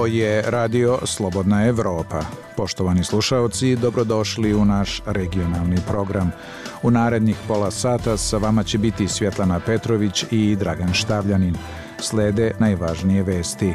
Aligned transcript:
Ovo 0.00 0.06
je 0.06 0.42
radio 0.42 0.98
Slobodna 1.04 1.66
Evropa. 1.66 2.24
Poštovani 2.56 3.04
slušaoci, 3.04 3.76
dobrodošli 3.76 4.54
u 4.54 4.64
naš 4.64 5.02
regionalni 5.06 5.76
program. 5.88 6.32
U 6.82 6.90
narednih 6.90 7.36
pola 7.48 7.70
sata 7.70 8.16
sa 8.16 8.36
vama 8.36 8.62
će 8.62 8.78
biti 8.78 9.08
Svjetlana 9.08 9.60
Petrović 9.66 10.24
i 10.30 10.56
Dragan 10.56 10.94
Štavljanin. 10.94 11.56
Slede 11.98 12.52
najvažnije 12.58 13.22
vesti. 13.22 13.72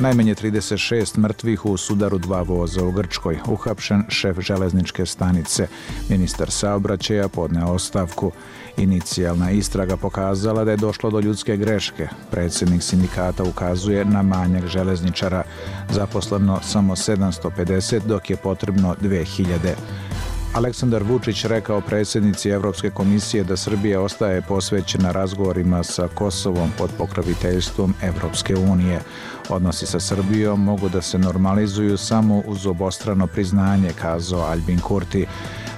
Najmanje 0.00 0.34
36 0.34 1.18
mrtvih 1.18 1.64
u 1.66 1.76
sudaru 1.76 2.18
dva 2.18 2.42
voza 2.42 2.84
u 2.84 2.92
Grčkoj. 2.92 3.38
Uhapšen 3.48 4.04
šef 4.08 4.40
železničke 4.40 5.06
stanice. 5.06 5.66
Ministar 6.08 6.50
saobraćaja 6.50 7.28
podneo 7.28 7.72
ostavku. 7.72 8.32
Inicijalna 8.76 9.50
istraga 9.50 9.96
pokazala 9.96 10.64
da 10.64 10.70
je 10.70 10.76
došlo 10.76 11.10
do 11.10 11.20
ljudske 11.20 11.56
greške. 11.56 12.08
Predsjednik 12.30 12.82
sindikata 12.82 13.42
ukazuje 13.44 14.04
na 14.04 14.22
manjak 14.22 14.66
železničara. 14.66 15.42
Zaposleno 15.90 16.60
samo 16.62 16.96
750 16.96 18.00
dok 18.06 18.30
je 18.30 18.36
potrebno 18.36 18.96
2000. 19.02 20.07
Aleksandar 20.54 21.02
Vučić 21.02 21.44
rekao 21.44 21.80
predsjednici 21.80 22.50
Evropske 22.50 22.90
komisije 22.90 23.44
da 23.44 23.56
Srbija 23.56 24.00
ostaje 24.00 24.42
posvećena 24.42 25.12
razgovorima 25.12 25.82
sa 25.82 26.08
Kosovom 26.14 26.70
pod 26.78 26.90
pokroviteljstvom 26.98 27.94
Evropske 28.02 28.56
unije. 28.56 29.00
Odnosi 29.48 29.86
sa 29.86 30.00
Srbijom 30.00 30.64
mogu 30.64 30.88
da 30.88 31.02
se 31.02 31.18
normalizuju 31.18 31.96
samo 31.96 32.42
uz 32.46 32.66
obostrano 32.66 33.26
priznanje, 33.26 33.92
kazao 34.00 34.40
Albin 34.40 34.80
Kurti. 34.80 35.26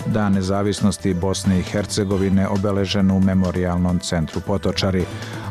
Dan 0.06 0.33
nezavisnosti 0.33 1.15
Bosne 1.15 1.59
i 1.59 1.62
Hercegovine 1.62 2.49
obeležen 2.49 3.10
u 3.10 3.21
memorialnom 3.21 3.99
centru 3.99 4.40
Potočari. 4.40 5.05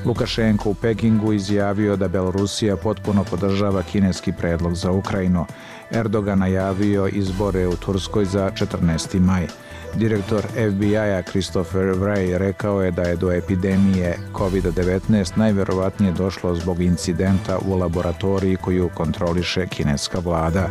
Lukašenko 0.06 0.70
u 0.70 0.73
Pekingu 0.73 1.33
izjavio 1.33 1.95
da 1.95 2.08
Belorusija 2.08 2.78
potpuno 2.78 3.23
podržava 3.23 3.83
kineski 3.83 4.31
predlog 4.31 4.76
za 4.76 4.92
Ukrajinu. 4.92 5.45
Erdogan 5.92 6.40
najavio 6.40 7.08
izbore 7.08 7.68
u 7.68 7.76
Turskoj 7.76 8.26
za 8.26 8.52
14. 8.52 9.20
maj. 9.20 9.48
Direktor 9.95 10.42
FBI-a 10.42 11.22
Christopher 11.22 11.82
Wray 11.82 12.38
rekao 12.38 12.82
je 12.82 12.92
da 12.92 13.02
je 13.02 13.16
do 13.16 13.32
epidemije 13.32 14.17
COVID-19 14.34 15.38
najverovatnije 15.38 16.12
došlo 16.12 16.56
zbog 16.56 16.82
incidenta 16.82 17.58
u 17.66 17.78
laboratoriji 17.78 18.56
koju 18.56 18.90
kontroliše 18.95 19.67
kineska 19.67 20.20
vlada. 20.20 20.70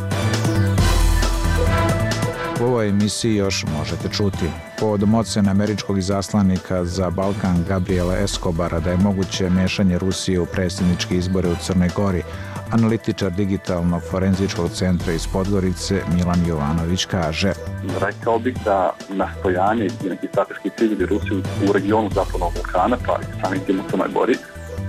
U 2.60 2.64
ovoj 2.64 2.88
emisiji 2.88 3.34
još 3.34 3.64
možete 3.78 4.08
čuti. 4.08 4.50
Povodom 4.78 5.14
ocene 5.14 5.50
američkog 5.50 5.98
izaslanika 5.98 6.84
za 6.84 7.10
Balkan 7.10 7.64
Gabriela 7.68 8.16
Escobara 8.18 8.80
da 8.80 8.90
je 8.90 8.96
moguće 8.96 9.50
mešanje 9.50 9.98
Rusije 9.98 10.40
u 10.40 10.46
predsjedničke 10.46 11.16
izbore 11.16 11.48
u 11.48 11.56
Crnoj 11.62 11.90
Gori, 11.96 12.22
analitičar 12.70 13.30
digitalnog 13.32 14.02
forenzičkog 14.10 14.70
centra 14.70 15.12
iz 15.12 15.26
Podgorice 15.26 16.02
Milan 16.14 16.46
Jovanović 16.46 17.04
kaže. 17.04 17.52
Rekao 18.00 18.38
bih 18.38 18.56
da 18.64 18.90
nastojanje 19.08 19.84
i 19.84 20.08
neki 20.08 20.26
strateški 20.28 20.70
ciljevi 20.78 21.06
Rusije 21.06 21.42
u 21.68 21.72
regionu 21.72 22.10
Zapadnog 22.14 22.52
Balkana, 22.54 22.96
pa 23.06 23.18
i 23.22 23.40
samim 23.40 23.60
tim 23.66 23.80
u 23.80 23.90
Crnoj 23.90 24.08
Gori, 24.14 24.36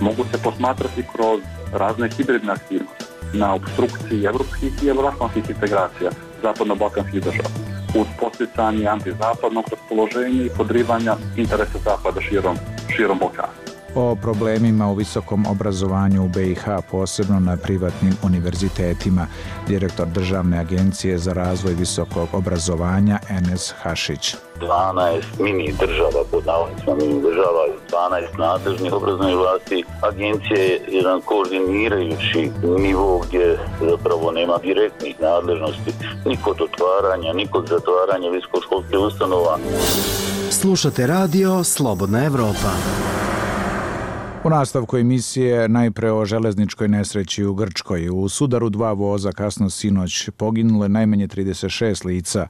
mogu 0.01 0.23
se 0.31 0.37
posmatrati 0.43 1.03
kroz 1.15 1.39
razne 1.73 2.09
hibridne 2.09 2.53
aktivnosti 2.53 3.05
na 3.33 3.53
obstrukciji 3.53 4.23
evropskih 4.23 4.83
i 4.83 4.87
evroatlantskih 4.87 5.49
integracija 5.49 6.11
zapadno-balkanskih 6.43 7.23
država 7.23 7.49
uz 7.95 8.07
posticanje 8.19 8.87
antizapadnog 8.87 9.65
raspoloženja 9.71 10.43
i 10.43 10.49
podrivanja 10.57 11.15
interesa 11.37 11.79
Zapada 11.85 12.21
širom, 12.21 12.57
širom 12.95 13.19
Balkana 13.19 13.68
o 13.99 14.15
problemima 14.15 14.91
u 14.91 14.95
visokom 14.95 15.45
obrazovanju 15.45 16.25
u 16.25 16.27
BiH, 16.27 16.65
posebno 16.91 17.39
na 17.39 17.57
privatnim 17.57 18.13
univerzitetima, 18.23 19.27
direktor 19.67 20.07
Državne 20.07 20.59
agencije 20.59 21.17
za 21.17 21.33
razvoj 21.33 21.73
visokog 21.73 22.27
obrazovanja 22.33 23.19
Enes 23.29 23.73
Hašić. 23.81 24.35
12 24.61 25.21
mini 25.39 25.73
država, 25.79 26.23
pod 26.31 26.45
navodnicima 26.45 26.95
mini 26.95 27.21
država, 27.21 27.63
12 27.91 28.39
nadležnih 28.39 28.93
obrazovnih 28.93 29.35
vlasti. 29.35 29.83
Agencija 30.01 30.59
je 30.59 30.81
jedan 30.87 31.21
koordinirajući 31.21 32.51
nivo 32.77 33.21
gdje 33.27 33.59
zapravo 33.89 34.31
nema 34.31 34.57
direktnih 34.57 35.19
nadležnosti 35.19 35.91
ni 36.25 36.37
kod 36.43 36.61
otvaranja, 36.61 37.33
ni 37.33 37.47
kod 37.47 37.67
zatvaranja 37.67 38.29
visokoškolske 38.29 38.97
ustanova. 38.97 39.57
Slušate 40.49 41.07
radio 41.07 41.63
Slobodna 41.63 42.25
Evropa. 42.25 42.71
U 44.49 44.51
nastavku 44.51 44.97
emisije 44.97 45.69
najpre 45.69 46.11
o 46.11 46.25
železničkoj 46.25 46.87
nesreći 46.87 47.45
u 47.45 47.53
Grčkoj. 47.53 48.09
U 48.09 48.29
sudaru 48.29 48.69
dva 48.69 48.91
voza 48.93 49.31
kasno 49.31 49.69
sinoć 49.69 50.29
poginule 50.37 50.89
najmanje 50.89 51.27
36 51.27 52.05
lica. 52.05 52.47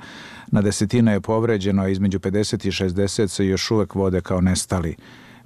Na 0.47 0.61
desetina 0.61 1.11
je 1.11 1.21
povređeno, 1.21 1.83
a 1.83 1.87
između 1.87 2.19
50 2.19 2.67
i 2.67 2.71
60 2.71 3.27
se 3.27 3.45
još 3.45 3.71
uvek 3.71 3.95
vode 3.95 4.21
kao 4.21 4.41
nestali. 4.41 4.95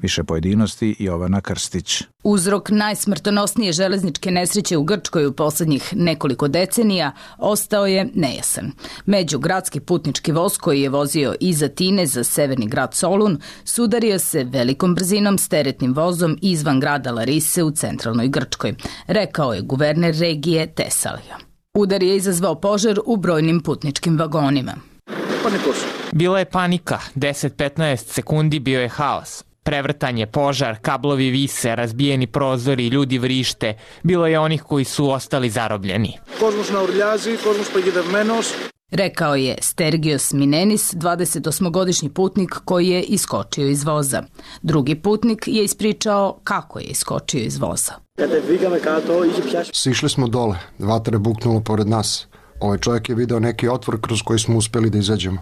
Više 0.03 0.24
pojedinosti 0.24 0.96
Jovana 1.00 1.41
Krstić. 1.41 2.03
Uzrok 2.24 2.69
najsmrtonosnije 2.69 3.74
železničke 3.74 4.31
nesreće 4.31 4.78
u 4.78 4.84
Grčkoj 4.84 5.25
u 5.25 5.34
poslednjih 5.34 5.94
nekoliko 5.96 6.47
decenija 6.47 7.12
ostao 7.38 7.86
je 7.86 8.09
nejasan. 8.13 8.72
Međugradski 9.06 9.80
putnički 9.80 10.31
voz 10.31 10.58
koji 10.58 10.81
je 10.81 10.90
vozio 10.90 11.36
iz 11.40 11.63
Atine 11.63 12.06
za 12.06 12.24
severni 12.24 12.68
grad 12.68 12.94
Solun 12.94 13.40
sudario 13.63 14.19
se 14.19 14.44
velikom 14.44 14.96
brzinom 14.96 15.38
s 15.38 15.50
teretnim 15.50 15.94
vozom 15.94 16.38
izvan 16.42 16.80
grada 16.80 17.12
Larise 17.12 17.63
u 17.63 17.72
centralnoj 17.72 18.28
Grčkoj, 18.28 18.75
rekao 19.08 19.53
je 19.53 19.62
guverner 19.62 20.16
regije 20.19 20.74
Tesalija. 20.74 21.38
Udar 21.74 22.03
je 22.03 22.16
izazvao 22.16 22.56
požar 22.56 23.00
u 23.06 23.18
brojnim 23.18 23.62
putničkim 23.62 24.18
vagonima. 24.18 24.74
Bila 26.12 26.40
je 26.40 26.46
panika, 26.46 27.00
10-15 27.16 27.97
sekundi 27.97 28.59
bio 28.59 28.81
je 28.81 28.90
haos. 28.90 29.44
Prevrtanje, 29.63 30.25
požar, 30.28 30.78
kablovi 30.81 31.29
vise, 31.29 31.75
razbijeni 31.75 32.28
prozori, 32.28 32.88
ljudi 32.88 33.18
vrište. 33.18 33.78
Bilo 34.03 34.28
je 34.28 34.40
onih 34.40 34.63
koji 34.63 34.85
su 34.85 35.09
ostali 35.09 35.50
zarobljeni. 35.50 36.18
Kozmos 36.40 36.72
na 36.72 36.84
urljazi, 36.84 37.38
kozmos 37.44 37.69
pagidevmenos. 37.74 38.53
Rekao 38.91 39.35
je 39.35 39.56
Stergios 39.62 40.34
Minenis, 40.34 40.94
28-godišnji 40.94 42.09
putnik 42.09 42.51
koji 42.66 42.88
je 42.88 43.03
iskočio 43.03 43.68
iz 43.68 43.84
voza. 43.84 44.24
Drugi 44.62 44.96
putnik 44.96 45.44
je 45.47 45.63
ispričao 45.63 46.40
kako 46.44 46.80
je 46.80 46.85
iskočio 46.85 47.40
iz 47.40 47.57
voza. 47.57 47.94
Sišli 49.72 50.09
smo 50.09 50.28
dole, 50.28 50.57
vatra 50.80 51.16
je 51.16 51.19
buknulo 51.19 51.59
pored 51.59 51.88
nas. 51.88 52.28
Ovaj 52.59 52.78
čovjek 52.78 53.09
je 53.09 53.16
video 53.16 53.40
neki 53.40 53.68
otvor 53.68 54.01
kroz 54.01 54.22
koji 54.22 54.40
smo 54.40 54.57
uspeli 54.57 54.90
da 54.90 54.97
izađemo. 54.97 55.41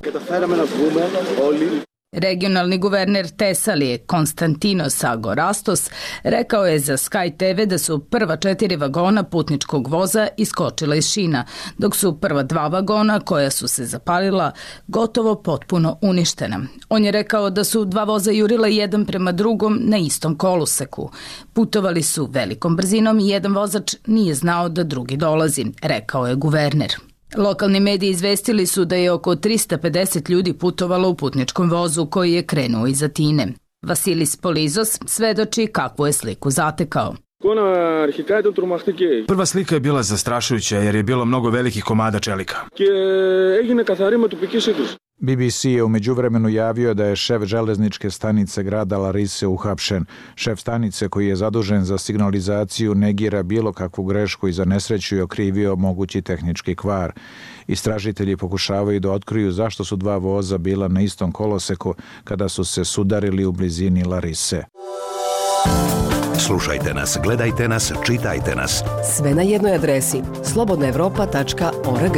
Regionalni 2.12 2.78
guverner 2.78 3.28
Tesalije 3.30 3.98
Konstantinos 3.98 5.04
Agorastos 5.04 5.90
rekao 6.24 6.66
je 6.66 6.80
za 6.80 6.94
Sky 6.98 7.38
TV 7.38 7.70
da 7.70 7.78
su 7.78 8.00
prva 8.00 8.38
četiri 8.38 8.76
vagona 8.76 9.24
putničkog 9.24 9.88
voza 9.88 10.28
iskočila 10.38 10.96
iz 10.96 11.08
šina, 11.08 11.46
dok 11.78 11.96
su 11.96 12.20
prva 12.20 12.44
dva 12.44 12.68
vagona 12.68 13.20
koja 13.20 13.50
su 13.50 13.68
se 13.68 13.86
zapalila 13.86 14.52
gotovo 14.88 15.36
potpuno 15.36 15.98
uništena. 16.02 16.60
On 16.90 17.06
je 17.06 17.12
rekao 17.12 17.50
da 17.50 17.64
su 17.64 17.86
dva 17.86 18.04
voza 18.04 18.32
jurila 18.32 18.68
jedan 18.68 19.06
prema 19.06 19.32
drugom 19.32 19.80
na 19.82 19.98
istom 19.98 20.38
koluseku. 20.38 21.12
Putovali 21.54 22.04
su 22.04 22.26
velikom 22.32 22.76
brzinom 22.76 23.20
i 23.20 23.28
jedan 23.28 23.54
vozač 23.56 23.96
nije 24.06 24.34
znao 24.34 24.70
da 24.70 24.84
drugi 24.84 25.18
dolazi, 25.18 25.66
rekao 25.82 26.28
je 26.28 26.36
guverner. 26.36 27.11
Lokalni 27.38 27.80
mediji 27.80 28.10
izvestili 28.10 28.66
su 28.66 28.86
da 28.86 28.96
je 28.96 29.12
oko 29.12 29.36
350 29.36 30.30
ljudi 30.32 30.54
putovalo 30.54 31.10
u 31.10 31.16
putničkom 31.16 31.70
vozu 31.70 32.06
koji 32.06 32.34
je 32.34 32.46
krenuo 32.46 32.88
iz 32.88 33.04
Atine. 33.04 33.48
Vasilis 33.82 34.36
Polizos 34.38 35.00
svedoči 35.06 35.68
kakvu 35.68 36.06
je 36.06 36.14
sliku 36.14 36.50
zatekao. 36.50 37.16
Prva 39.28 39.46
slika 39.46 39.76
je 39.76 39.80
bila 39.80 40.04
zastrašujuća 40.04 40.78
jer 40.78 40.96
je 40.96 41.04
bilo 41.04 41.26
mnogo 41.26 41.50
velikih 41.50 41.84
komada 41.84 42.20
čelika. 42.20 42.56
BBC 45.22 45.66
je 45.66 45.84
umeđu 45.84 46.14
vremenu 46.14 46.50
javio 46.50 46.94
da 46.94 47.06
je 47.06 47.16
šef 47.16 47.44
železničke 47.44 48.10
stanice 48.10 48.64
grada 48.64 48.98
Larise 48.98 49.48
uhapšen. 49.48 50.06
Šef 50.36 50.60
stanice 50.60 51.10
koji 51.10 51.28
je 51.28 51.36
zadužen 51.36 51.84
za 51.84 51.98
signalizaciju 51.98 52.96
negira 52.96 53.44
bilo 53.44 53.74
kakvu 53.74 54.04
grešku 54.04 54.48
i 54.48 54.54
za 54.54 54.66
nesreću 54.66 55.16
je 55.16 55.24
okrivio 55.24 55.76
mogući 55.76 56.22
tehnički 56.22 56.76
kvar. 56.76 57.12
Istražitelji 57.68 58.38
pokušavaju 58.38 59.00
da 59.00 59.12
otkriju 59.12 59.52
zašto 59.52 59.84
su 59.84 59.96
dva 59.96 60.18
voza 60.18 60.58
bila 60.58 60.88
na 60.88 61.02
istom 61.02 61.32
koloseku 61.32 61.96
kada 62.24 62.50
su 62.50 62.66
se 62.66 62.86
sudarili 62.86 63.46
u 63.46 63.52
blizini 63.52 64.04
Larise. 64.04 64.64
Slušajte 66.40 66.94
nas, 66.94 67.18
gledajte 67.24 67.68
nas, 67.68 67.94
čitajte 68.06 68.56
nas. 68.56 68.84
Sve 69.16 69.36
na 69.36 69.42
jednoj 69.42 69.76
adresi 69.76 70.22
slobodnaevropa.org. 70.44 72.18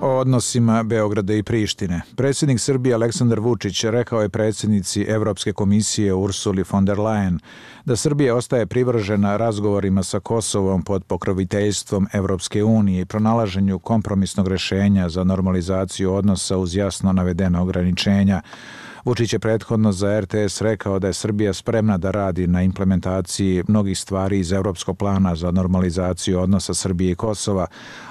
o 0.00 0.08
odnosima 0.08 0.82
Beograda 0.82 1.34
i 1.34 1.42
Prištine. 1.42 2.02
Predsjednik 2.16 2.60
Srbije 2.60 2.94
Aleksandar 2.94 3.40
Vučić 3.40 3.84
rekao 3.84 4.22
je 4.22 4.28
predsjednici 4.28 5.02
Evropske 5.02 5.52
komisije 5.52 6.14
Ursuli 6.14 6.64
von 6.70 6.84
der 6.84 6.98
Leyen 6.98 7.38
da 7.84 7.96
Srbija 7.96 8.36
ostaje 8.36 8.66
privržena 8.66 9.36
razgovorima 9.36 10.02
sa 10.02 10.20
Kosovom 10.20 10.82
pod 10.82 11.04
pokroviteljstvom 11.04 12.08
Evropske 12.12 12.64
unije 12.64 13.00
i 13.00 13.04
pronalaženju 13.04 13.78
kompromisnog 13.78 14.48
rešenja 14.48 15.08
za 15.08 15.24
normalizaciju 15.24 16.14
odnosa 16.14 16.56
uz 16.56 16.76
jasno 16.76 17.12
navedena 17.12 17.62
ograničenja, 17.62 18.42
Vučić 19.04 19.32
je 19.32 19.38
prethodno 19.38 19.92
za 19.92 20.20
RTS 20.20 20.60
rekao 20.60 20.98
da 20.98 21.06
je 21.06 21.12
Srbija 21.12 21.52
spremna 21.52 21.98
da 21.98 22.10
radi 22.10 22.46
na 22.46 22.62
implementaciji 22.62 23.64
mnogih 23.68 23.98
stvari 23.98 24.38
iz 24.38 24.52
evropskog 24.52 24.98
plana 24.98 25.34
za 25.34 25.50
normalizaciju 25.50 26.40
odnosa 26.40 26.74
Srbije 26.74 27.10
i 27.10 27.14
Kosova, 27.14 27.66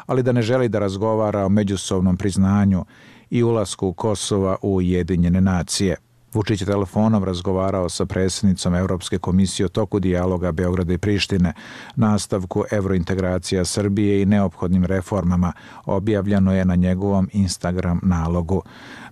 ali 0.05 0.23
da 0.23 0.31
ne 0.31 0.41
želi 0.41 0.69
da 0.69 0.79
razgovara 0.79 1.45
o 1.45 1.49
međusobnom 1.49 2.17
priznanju 2.17 2.85
i 3.29 3.43
ulasku 3.43 3.93
Kosova 3.93 4.55
u 4.61 4.75
Ujedinjene 4.75 5.41
nacije. 5.41 5.95
Vučić 6.33 6.61
je 6.61 6.65
telefonom 6.65 7.23
razgovarao 7.23 7.89
sa 7.89 8.05
predsjednicom 8.05 8.75
Evropske 8.75 9.17
komisije 9.17 9.65
o 9.65 9.69
toku 9.69 9.99
dijaloga 9.99 10.51
Beograda 10.51 10.93
i 10.93 10.97
Prištine, 10.97 11.53
nastavku 11.95 12.63
evrointegracija 12.71 13.65
Srbije 13.65 14.21
i 14.21 14.25
neophodnim 14.25 14.85
reformama, 14.85 15.53
objavljeno 15.85 16.53
je 16.53 16.65
na 16.65 16.75
njegovom 16.75 17.29
Instagram 17.33 17.99
nalogu. 18.03 18.61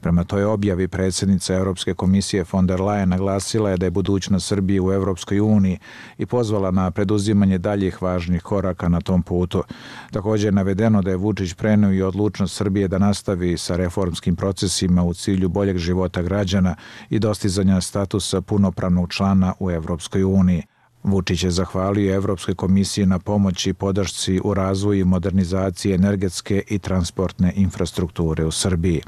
Prema 0.01 0.23
toj 0.23 0.43
objavi 0.43 0.87
predsjednica 0.87 1.53
Europske 1.53 1.93
komisije 1.93 2.45
von 2.51 2.67
der 2.67 2.79
Leyen 2.79 3.05
naglasila 3.05 3.69
je 3.69 3.77
da 3.77 3.85
je 3.85 3.91
budućnost 3.91 4.47
Srbije 4.47 4.81
u 4.81 4.93
Europskoj 4.93 5.39
uniji 5.39 5.79
i 6.17 6.25
pozvala 6.25 6.71
na 6.71 6.91
preduzimanje 6.91 7.57
daljih 7.57 8.01
važnih 8.01 8.41
koraka 8.41 8.89
na 8.89 9.01
tom 9.01 9.23
putu. 9.23 9.63
Također 10.11 10.47
je 10.47 10.51
navedeno 10.51 11.01
da 11.01 11.09
je 11.09 11.17
Vučić 11.17 11.53
preneo 11.53 11.91
i 11.91 12.01
odlučnost 12.01 12.55
Srbije 12.55 12.87
da 12.87 12.97
nastavi 12.97 13.57
sa 13.57 13.75
reformskim 13.75 14.35
procesima 14.35 15.03
u 15.03 15.13
cilju 15.13 15.49
boljeg 15.49 15.77
života 15.77 16.21
građana 16.21 16.75
i 17.09 17.19
dostizanja 17.19 17.81
statusa 17.81 18.41
punopravnog 18.41 19.13
člana 19.13 19.53
u 19.59 19.71
Evropskoj 19.71 20.23
uniji. 20.23 20.63
Vučić 21.03 21.43
je 21.43 21.51
zahvalio 21.51 22.15
Evropskoj 22.15 22.55
komisiji 22.55 23.05
na 23.05 23.19
pomoći 23.19 23.69
i 23.69 23.73
podršci 23.73 24.41
u 24.43 24.53
razvoju 24.53 25.01
i 25.01 25.05
modernizaciji 25.05 25.93
energetske 25.93 26.63
i 26.67 26.79
transportne 26.79 27.53
infrastrukture 27.55 28.45
u 28.45 28.51
Srbiji 28.51 29.01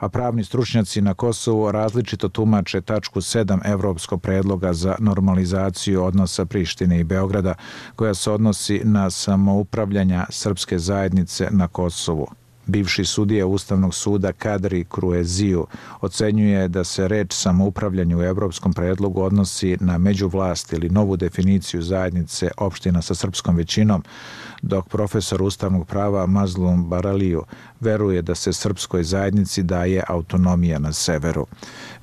a 0.00 0.08
pravni 0.08 0.44
stručnjaci 0.44 1.00
na 1.00 1.14
Kosovu 1.14 1.72
različito 1.72 2.28
tumače 2.28 2.80
tačku 2.80 3.20
7 3.20 3.60
evropskog 3.64 4.22
predloga 4.22 4.72
za 4.72 4.96
normalizaciju 4.98 6.04
odnosa 6.04 6.44
Prištine 6.44 7.00
i 7.00 7.04
Beograda, 7.04 7.54
koja 7.96 8.14
se 8.14 8.30
odnosi 8.30 8.80
na 8.84 9.10
samoupravljanja 9.10 10.26
srpske 10.30 10.78
zajednice 10.78 11.48
na 11.50 11.68
Kosovu. 11.68 12.26
Bivši 12.66 13.04
sudija 13.04 13.46
Ustavnog 13.46 13.94
suda 13.94 14.32
Kadri 14.32 14.84
Krueziju 14.84 15.66
ocenjuje 16.00 16.68
da 16.68 16.84
se 16.84 17.08
reč 17.08 17.32
samoupravljanje 17.32 18.16
u 18.16 18.22
evropskom 18.22 18.72
predlogu 18.72 19.22
odnosi 19.22 19.76
na 19.80 19.98
međuvlast 19.98 20.72
ili 20.72 20.88
novu 20.88 21.16
definiciju 21.16 21.82
zajednice 21.82 22.50
opština 22.56 23.02
sa 23.02 23.14
srpskom 23.14 23.56
većinom, 23.56 24.02
dok 24.62 24.88
profesor 24.88 25.42
ustavnog 25.42 25.86
prava 25.86 26.26
Mazlum 26.26 26.84
Baraliju 26.88 27.42
veruje 27.80 28.22
da 28.22 28.34
se 28.34 28.52
srpskoj 28.52 29.04
zajednici 29.04 29.62
daje 29.62 30.02
autonomija 30.08 30.78
na 30.78 30.92
severu. 30.92 31.46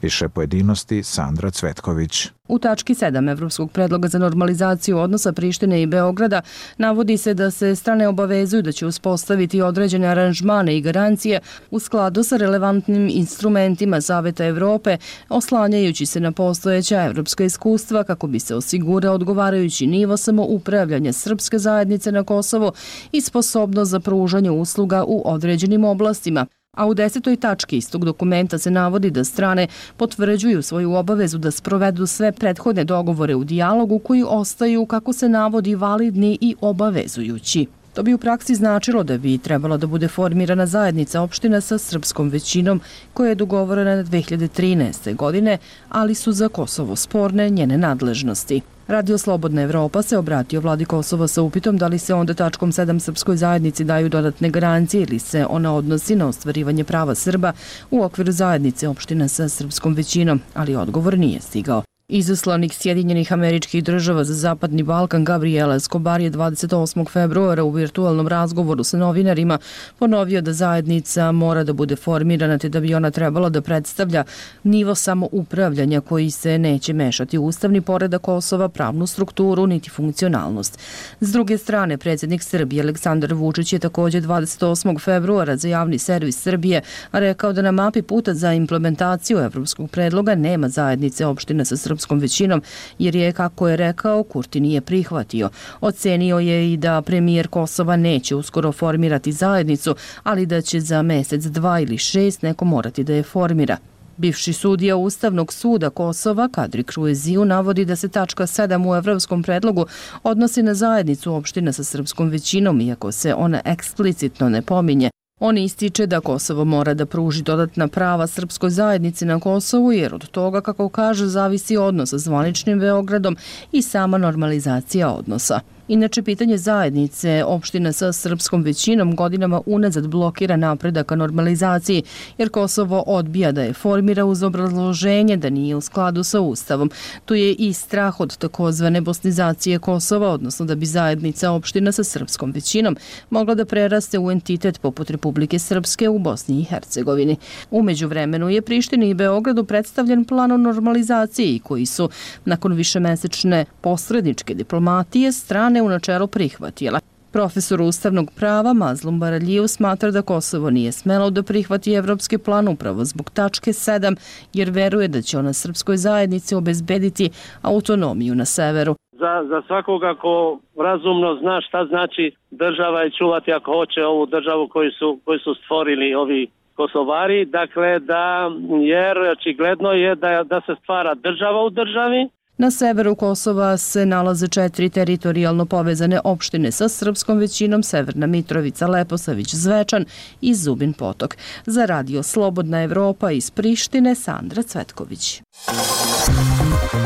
Više 0.01 0.29
pojedinosti 0.29 1.03
Sandra 1.03 1.51
Cvetković. 1.51 2.27
U 2.47 2.59
tački 2.59 2.93
7 2.93 3.31
Evropskog 3.31 3.71
predloga 3.71 4.07
za 4.07 4.19
normalizaciju 4.19 4.97
odnosa 4.97 5.33
Prištine 5.33 5.81
i 5.81 5.85
Beograda 5.85 6.41
navodi 6.77 7.17
se 7.17 7.33
da 7.33 7.51
se 7.51 7.75
strane 7.75 8.07
obavezuju 8.07 8.61
da 8.61 8.71
će 8.71 8.85
uspostaviti 8.85 9.61
određene 9.61 10.07
aranžmane 10.07 10.52
i 10.61 10.81
garancije 10.81 11.39
u 11.71 11.79
skladu 11.79 12.23
sa 12.23 12.37
relevantnim 12.37 13.09
instrumentima 13.09 14.01
Saveta 14.01 14.45
Evrope, 14.45 14.97
oslanjajući 15.29 16.05
se 16.05 16.19
na 16.19 16.31
postojeća 16.31 17.03
evropska 17.03 17.43
iskustva 17.43 18.03
kako 18.03 18.27
bi 18.27 18.39
se 18.39 18.55
osigurao 18.55 19.13
odgovarajući 19.15 19.87
nivo 19.87 20.17
samoupravljanja 20.17 21.13
srpske 21.13 21.59
zajednice 21.59 22.11
na 22.11 22.23
Kosovo 22.23 22.71
i 23.11 23.21
sposobnost 23.21 23.91
za 23.91 23.99
pružanje 23.99 24.51
usluga 24.51 25.03
u 25.07 25.21
određenim 25.25 25.83
oblastima, 25.83 26.45
A 26.73 26.85
u 26.87 26.93
desetoj 26.93 27.35
tački 27.35 27.77
istog 27.77 28.05
dokumenta 28.05 28.57
se 28.57 28.71
navodi 28.71 29.09
da 29.11 29.23
strane 29.23 29.67
potvrđuju 29.97 30.61
svoju 30.61 30.93
obavezu 30.93 31.37
da 31.37 31.51
sprovedu 31.51 32.07
sve 32.07 32.31
prethodne 32.31 32.83
dogovore 32.83 33.35
u 33.35 33.43
dijalogu 33.43 33.99
koji 33.99 34.23
ostaju, 34.27 34.85
kako 34.85 35.13
se 35.13 35.29
navodi, 35.29 35.75
validni 35.75 36.37
i 36.41 36.55
obavezujući. 36.61 37.67
To 37.93 38.03
bi 38.03 38.13
u 38.13 38.17
praksi 38.17 38.55
značilo 38.55 39.03
da 39.03 39.17
bi 39.17 39.37
trebala 39.37 39.77
da 39.77 39.87
bude 39.87 40.07
formirana 40.07 40.65
zajednica 40.65 41.21
opština 41.21 41.61
sa 41.61 41.77
srpskom 41.77 42.29
većinom 42.29 42.81
koja 43.13 43.29
je 43.29 43.35
dogovorena 43.35 44.03
2013. 44.03 45.15
godine, 45.15 45.57
ali 45.89 46.15
su 46.15 46.31
za 46.31 46.49
Kosovo 46.49 46.95
sporne 46.95 47.49
njene 47.49 47.77
nadležnosti. 47.77 48.61
Radio 48.87 49.17
Slobodna 49.17 49.61
Evropa 49.61 50.01
se 50.01 50.17
obratio 50.17 50.61
vladi 50.61 50.85
Kosova 50.85 51.27
sa 51.27 51.41
upitom 51.41 51.77
da 51.77 51.87
li 51.87 51.99
se 51.99 52.13
onda 52.13 52.33
tačkom 52.33 52.71
7 52.71 52.99
srpskoj 52.99 53.37
zajednici 53.37 53.83
daju 53.83 54.09
dodatne 54.09 54.49
garancije 54.49 55.03
ili 55.03 55.19
se 55.19 55.45
ona 55.49 55.75
odnosi 55.75 56.15
na 56.15 56.27
ostvarivanje 56.27 56.83
prava 56.83 57.15
Srba 57.15 57.53
u 57.91 58.03
okviru 58.03 58.31
zajednice 58.31 58.87
opština 58.87 59.27
sa 59.27 59.49
srpskom 59.49 59.93
većinom, 59.93 60.41
ali 60.53 60.75
odgovor 60.75 61.17
nije 61.17 61.41
stigao. 61.41 61.83
Izaslanik 62.07 62.73
Sjedinjenih 62.73 63.33
američkih 63.33 63.83
država 63.83 64.23
za 64.23 64.33
Zapadni 64.33 64.83
Balkan 64.83 65.23
Gabriela 65.25 65.75
Escobar 65.75 66.21
je 66.21 66.31
28. 66.31 67.09
februara 67.09 67.63
u 67.63 67.69
virtualnom 67.69 68.27
razgovoru 68.27 68.83
sa 68.83 68.97
novinarima 68.97 69.59
ponovio 69.99 70.41
da 70.41 70.53
zajednica 70.53 71.31
mora 71.31 71.63
da 71.63 71.73
bude 71.73 71.95
formirana 71.95 72.57
te 72.57 72.69
da 72.69 72.79
bi 72.79 72.95
ona 72.95 73.11
trebala 73.11 73.49
da 73.49 73.61
predstavlja 73.61 74.23
nivo 74.63 74.95
samoupravljanja 74.95 76.01
koji 76.01 76.31
se 76.31 76.57
neće 76.57 76.93
mešati 76.93 77.37
u 77.37 77.45
ustavni 77.45 77.81
poredak 77.81 78.21
Kosova, 78.21 78.69
pravnu 78.69 79.07
strukturu 79.07 79.67
niti 79.67 79.89
funkcionalnost. 79.89 80.79
S 81.21 81.31
druge 81.31 81.57
strane, 81.57 81.97
predsjednik 81.97 82.43
Srbije 82.43 82.83
Aleksandar 82.83 83.33
Vučić 83.33 83.73
je 83.73 83.79
takođe 83.79 84.21
28. 84.21 84.99
februara 84.99 85.57
za 85.57 85.67
javni 85.67 85.97
servis 85.97 86.41
Srbije 86.41 86.81
rekao 87.11 87.53
da 87.53 87.61
na 87.61 87.71
mapi 87.71 88.01
puta 88.01 88.33
za 88.33 88.53
implementaciju 88.53 89.37
evropskog 89.37 89.91
predloga 89.91 90.35
nema 90.35 90.69
zajednice 90.69 91.25
opštine 91.25 91.65
sa 91.65 91.77
srpskom 91.77 91.92
srpskom 91.93 92.19
većinom, 92.19 92.61
jer 92.99 93.15
je, 93.15 93.31
kako 93.31 93.67
je 93.67 93.77
rekao, 93.77 94.23
Kurti 94.23 94.59
nije 94.59 94.81
prihvatio. 94.81 95.49
Ocenio 95.81 96.39
je 96.39 96.73
i 96.73 96.77
da 96.77 97.01
premijer 97.01 97.47
Kosova 97.47 97.95
neće 97.95 98.35
uskoro 98.35 98.71
formirati 98.71 99.31
zajednicu, 99.31 99.95
ali 100.23 100.45
da 100.45 100.61
će 100.61 100.79
za 100.79 101.01
mesec, 101.01 101.43
dva 101.43 101.79
ili 101.79 101.97
šest 101.97 102.41
neko 102.41 102.65
morati 102.65 103.03
da 103.03 103.13
je 103.13 103.23
formira. 103.23 103.77
Bivši 104.17 104.53
sudija 104.53 104.95
Ustavnog 104.95 105.53
suda 105.53 105.89
Kosova, 105.89 106.49
Kadri 106.49 106.83
Krueziju, 106.83 107.45
navodi 107.45 107.85
da 107.85 107.95
se 107.95 108.09
tačka 108.09 108.43
7 108.43 108.89
u 108.89 108.95
evropskom 108.95 109.43
predlogu 109.43 109.85
odnosi 110.23 110.63
na 110.63 110.73
zajednicu 110.73 111.33
opština 111.33 111.73
sa 111.73 111.83
srpskom 111.83 112.29
većinom, 112.29 112.81
iako 112.81 113.11
se 113.11 113.33
ona 113.33 113.61
eksplicitno 113.65 114.49
ne 114.49 114.61
pominje. 114.61 115.09
On 115.39 115.57
ističe 115.57 116.05
da 116.07 116.19
Kosovo 116.19 116.65
mora 116.65 116.93
da 116.93 117.05
pruži 117.05 117.43
dodatna 117.43 117.87
prava 117.87 118.27
srpskoj 118.27 118.69
zajednici 118.69 119.25
na 119.25 119.39
Kosovu 119.39 119.91
jer 119.91 120.15
od 120.15 120.29
toga, 120.29 120.61
kako 120.61 120.89
kaže, 120.89 121.25
zavisi 121.25 121.77
odnos 121.77 122.09
sa 122.09 122.17
zvaničnim 122.17 122.79
Beogradom 122.79 123.37
i 123.71 123.81
sama 123.81 124.17
normalizacija 124.17 125.09
odnosa. 125.09 125.59
Inače, 125.87 126.23
pitanje 126.23 126.57
zajednice 126.57 127.43
opština 127.47 127.91
sa 127.91 128.13
srpskom 128.13 128.61
većinom 128.61 129.15
godinama 129.15 129.61
unazad 129.65 130.07
blokira 130.07 130.55
napredak 130.55 131.05
ka 131.05 131.15
normalizaciji, 131.15 132.03
jer 132.37 132.49
Kosovo 132.49 133.03
odbija 133.07 133.51
da 133.51 133.61
je 133.61 133.73
formira 133.73 134.25
uz 134.25 134.43
obrazloženje 134.43 135.37
da 135.37 135.49
nije 135.49 135.75
u 135.75 135.81
skladu 135.81 136.23
sa 136.23 136.39
Ustavom. 136.39 136.91
Tu 137.25 137.35
je 137.35 137.53
i 137.53 137.73
strah 137.73 138.19
od 138.19 138.37
takozvane 138.37 139.01
bosnizacije 139.01 139.79
Kosova, 139.79 140.29
odnosno 140.29 140.65
da 140.65 140.75
bi 140.75 140.85
zajednica 140.85 141.51
opština 141.51 141.91
sa 141.91 142.03
srpskom 142.03 142.51
većinom 142.51 142.97
mogla 143.29 143.55
da 143.55 143.65
preraste 143.65 144.19
u 144.19 144.31
entitet 144.31 144.81
poput 144.81 145.09
Republike 145.09 145.59
Srpske 145.59 146.09
u 146.09 146.19
Bosni 146.19 146.59
i 146.59 146.63
Hercegovini. 146.63 147.35
Umeđu 147.71 148.07
vremenu 148.07 148.49
je 148.49 148.61
Prištini 148.61 149.09
i 149.09 149.13
Beogradu 149.13 149.63
predstavljen 149.63 150.25
plan 150.25 150.51
o 150.51 150.57
normalizaciji 150.57 151.59
koji 151.63 151.85
su, 151.85 152.09
nakon 152.45 152.73
višemesečne 152.73 153.65
posredničke 153.81 154.53
diplomatije, 154.53 155.31
strane 155.31 155.72
strane 155.73 155.81
u 155.81 155.89
načelu 155.89 156.27
prihvatila. 156.27 156.99
Profesor 157.31 157.81
ustavnog 157.81 158.27
prava 158.39 158.73
Mazlum 158.73 159.19
Baraljiv 159.19 159.67
smatra 159.67 160.11
da 160.11 160.21
Kosovo 160.21 160.69
nije 160.69 160.91
smelo 160.91 161.29
da 161.29 161.43
prihvati 161.43 161.93
evropski 161.93 162.37
plan 162.37 162.67
upravo 162.67 163.05
zbog 163.05 163.29
tačke 163.29 163.71
7, 163.71 164.15
jer 164.53 164.69
veruje 164.69 165.07
da 165.07 165.21
će 165.21 165.37
ona 165.37 165.53
srpskoj 165.53 165.97
zajednici 165.97 166.55
obezbediti 166.55 167.29
autonomiju 167.61 168.35
na 168.35 168.45
severu. 168.45 168.95
Za, 169.11 169.33
za 169.49 169.61
svakoga 169.67 170.15
ko 170.15 170.59
razumno 170.77 171.37
zna 171.41 171.61
šta 171.61 171.85
znači 171.85 172.31
država 172.51 173.05
i 173.05 173.11
čuvati 173.11 173.53
ako 173.53 173.71
hoće 173.71 174.05
ovu 174.05 174.25
državu 174.25 174.67
koju 174.67 174.91
su, 174.91 175.19
koju 175.25 175.39
su 175.39 175.53
stvorili 175.55 176.15
ovi 176.15 176.47
Kosovari, 176.75 177.45
dakle 177.45 177.99
da, 177.99 178.51
jer 178.81 179.17
očigledno 179.17 179.91
je 179.91 180.15
da, 180.15 180.43
da 180.43 180.61
se 180.65 180.75
stvara 180.83 181.13
država 181.15 181.63
u 181.63 181.69
državi, 181.69 182.29
Na 182.57 182.71
severu 182.71 183.15
Kosova 183.15 183.77
se 183.77 184.05
nalaze 184.05 184.47
četiri 184.47 184.89
teritorijalno 184.89 185.65
povezane 185.65 186.19
opštine 186.23 186.71
sa 186.71 186.89
srpskom 186.89 187.37
većinom 187.37 187.83
Severna 187.83 188.27
Mitrovica, 188.27 188.87
Leposavić, 188.87 189.55
Zvečan 189.55 190.05
i 190.41 190.53
Zubin 190.53 190.93
Potok. 190.93 191.37
Za 191.65 191.85
radio 191.85 192.23
Slobodna 192.23 192.83
Evropa 192.83 193.31
iz 193.31 193.51
Prištine 193.51 194.15
Sandra 194.15 194.63
Cvetković. 194.63 195.41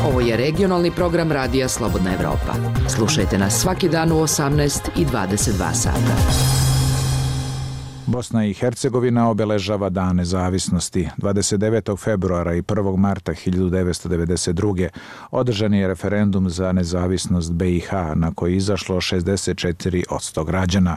Ovo 0.08 0.20
je 0.20 0.36
regionalni 0.36 0.90
program 0.90 1.32
radija 1.32 1.68
Slobodna 1.68 2.14
Evropa. 2.14 2.54
Slušajte 2.96 3.38
nas 3.38 3.60
svaki 3.60 3.88
dan 3.88 4.12
u 4.12 4.14
18 4.14 4.80
i 4.96 5.04
22 5.04 5.74
sata. 5.74 6.67
Bosna 8.08 8.44
i 8.44 8.54
Hercegovina 8.54 9.28
obeležava 9.30 9.88
Dan 9.88 10.16
nezavisnosti. 10.16 11.08
29. 11.16 11.98
februara 11.98 12.54
i 12.54 12.62
1. 12.62 12.96
marta 12.96 13.32
1992. 13.32 14.88
održan 15.30 15.74
je 15.74 15.88
referendum 15.88 16.50
za 16.50 16.72
nezavisnost 16.72 17.52
BiH 17.52 17.92
na 18.14 18.32
koji 18.34 18.56
izašlo 18.56 18.96
64 18.96 20.04
od 20.10 20.20
100 20.20 20.44
građana 20.44 20.96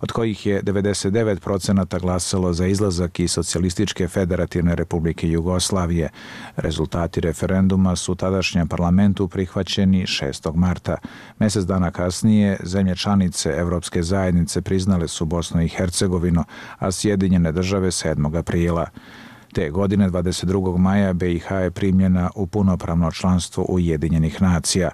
od 0.00 0.12
kojih 0.12 0.46
je 0.46 0.62
99% 0.62 2.00
glasalo 2.00 2.52
za 2.52 2.66
izlazak 2.66 3.20
iz 3.20 3.32
Socijalističke 3.32 4.08
federativne 4.08 4.74
republike 4.74 5.28
Jugoslavije. 5.28 6.08
Rezultati 6.56 7.20
referenduma 7.20 7.96
su 7.96 8.14
tadašnjem 8.14 8.68
parlamentu 8.68 9.28
prihvaćeni 9.28 10.02
6. 10.02 10.54
marta. 10.54 10.96
Mesec 11.38 11.64
dana 11.64 11.90
kasnije 11.90 12.58
zemlje 12.64 12.96
članice 12.96 13.50
Evropske 13.50 14.02
zajednice 14.02 14.62
priznale 14.62 15.08
su 15.08 15.24
Bosnu 15.24 15.62
i 15.62 15.68
Hercegovinu, 15.68 16.44
a 16.78 16.92
Sjedinjene 16.92 17.52
države 17.52 17.90
7. 17.90 18.38
aprila. 18.38 18.86
Te 19.52 19.70
godine 19.70 20.10
22. 20.10 20.78
maja 20.78 21.12
BiH 21.12 21.50
je 21.50 21.70
primljena 21.70 22.30
u 22.34 22.46
punopravno 22.46 23.10
članstvo 23.10 23.64
Ujedinjenih 23.68 24.42
nacija. 24.42 24.90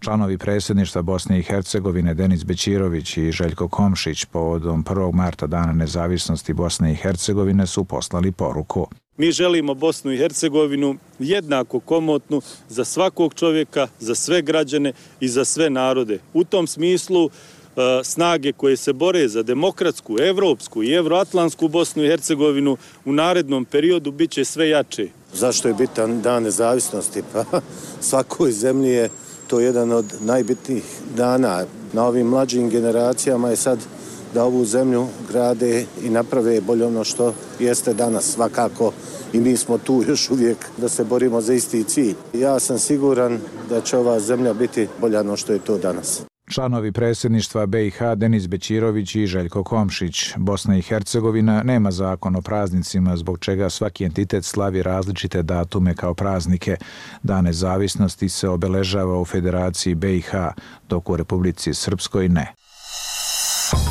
Članovi 0.00 0.38
predsjedništva 0.38 1.02
Bosne 1.02 1.38
i 1.38 1.42
Hercegovine 1.42 2.14
Denis 2.14 2.44
Bećirović 2.44 3.16
i 3.16 3.32
Željko 3.32 3.68
Komšić 3.68 4.24
povodom 4.24 4.84
1. 4.84 5.14
marta 5.14 5.46
Dana 5.46 5.72
nezavisnosti 5.72 6.52
Bosne 6.52 6.92
i 6.92 6.94
Hercegovine 6.94 7.66
su 7.66 7.84
poslali 7.84 8.32
poruku. 8.32 8.86
Mi 9.16 9.32
želimo 9.32 9.74
Bosnu 9.74 10.12
i 10.12 10.16
Hercegovinu 10.16 10.96
jednako 11.18 11.80
komotnu 11.80 12.40
za 12.68 12.84
svakog 12.84 13.34
čovjeka, 13.34 13.88
za 13.98 14.14
sve 14.14 14.42
građane 14.42 14.92
i 15.20 15.28
za 15.28 15.44
sve 15.44 15.70
narode. 15.70 16.18
U 16.34 16.44
tom 16.44 16.66
smislu 16.66 17.26
e, 17.26 17.30
snage 18.04 18.52
koje 18.52 18.76
se 18.76 18.92
bore 18.92 19.28
za 19.28 19.42
demokratsku, 19.42 20.16
evropsku 20.20 20.82
i 20.82 20.92
evroatlansku 20.92 21.68
Bosnu 21.68 22.04
i 22.04 22.08
Hercegovinu 22.08 22.76
u 23.04 23.12
narednom 23.12 23.64
periodu 23.64 24.10
bit 24.10 24.30
će 24.30 24.44
sve 24.44 24.68
jače. 24.68 25.08
Zašto 25.32 25.68
je 25.68 25.74
bitan 25.74 26.22
dan 26.22 26.42
nezavisnosti? 26.42 27.22
Pa 27.32 27.44
svakoj 28.10 28.52
zemlji 28.52 28.90
je 28.90 29.08
to 29.50 29.60
jedan 29.60 29.92
od 29.92 30.04
najbitnijih 30.20 30.84
dana. 31.16 31.64
Na 31.92 32.04
ovim 32.06 32.26
mlađim 32.26 32.70
generacijama 32.70 33.50
je 33.50 33.56
sad 33.56 33.78
da 34.34 34.44
ovu 34.44 34.64
zemlju 34.64 35.06
grade 35.28 35.84
i 36.04 36.10
naprave 36.10 36.60
bolje 36.60 36.86
ono 36.86 37.04
što 37.04 37.34
jeste 37.58 37.94
danas 37.94 38.24
svakako 38.24 38.92
i 39.32 39.40
mi 39.40 39.56
smo 39.56 39.78
tu 39.78 40.02
još 40.08 40.30
uvijek 40.30 40.56
da 40.76 40.88
se 40.88 41.04
borimo 41.04 41.40
za 41.40 41.54
isti 41.54 41.84
cilj. 41.84 42.14
Ja 42.34 42.58
sam 42.58 42.78
siguran 42.78 43.38
da 43.68 43.80
će 43.80 43.96
ova 43.96 44.20
zemlja 44.20 44.54
biti 44.54 44.88
bolja 45.00 45.20
ono 45.20 45.36
što 45.36 45.52
je 45.52 45.58
to 45.58 45.78
danas. 45.78 46.29
Članovi 46.50 46.92
predsjedništva 46.92 47.66
BiH 47.66 47.98
Denis 48.16 48.46
Bećirović 48.46 49.14
i 49.14 49.26
Željko 49.26 49.64
Komšić. 49.64 50.32
Bosna 50.36 50.76
i 50.76 50.82
Hercegovina 50.82 51.62
nema 51.62 51.90
zakon 51.90 52.36
o 52.36 52.40
praznicima 52.40 53.16
zbog 53.16 53.38
čega 53.38 53.70
svaki 53.70 54.04
entitet 54.04 54.44
slavi 54.44 54.82
različite 54.82 55.42
datume 55.42 55.94
kao 55.94 56.14
praznike. 56.14 56.76
Dane 57.22 57.52
zavisnosti 57.52 58.28
se 58.28 58.48
obeležava 58.48 59.20
u 59.20 59.24
Federaciji 59.24 59.94
BiH, 59.94 60.30
dok 60.88 61.10
u 61.10 61.16
Republici 61.16 61.74
Srpskoj 61.74 62.28
ne. 62.28 62.54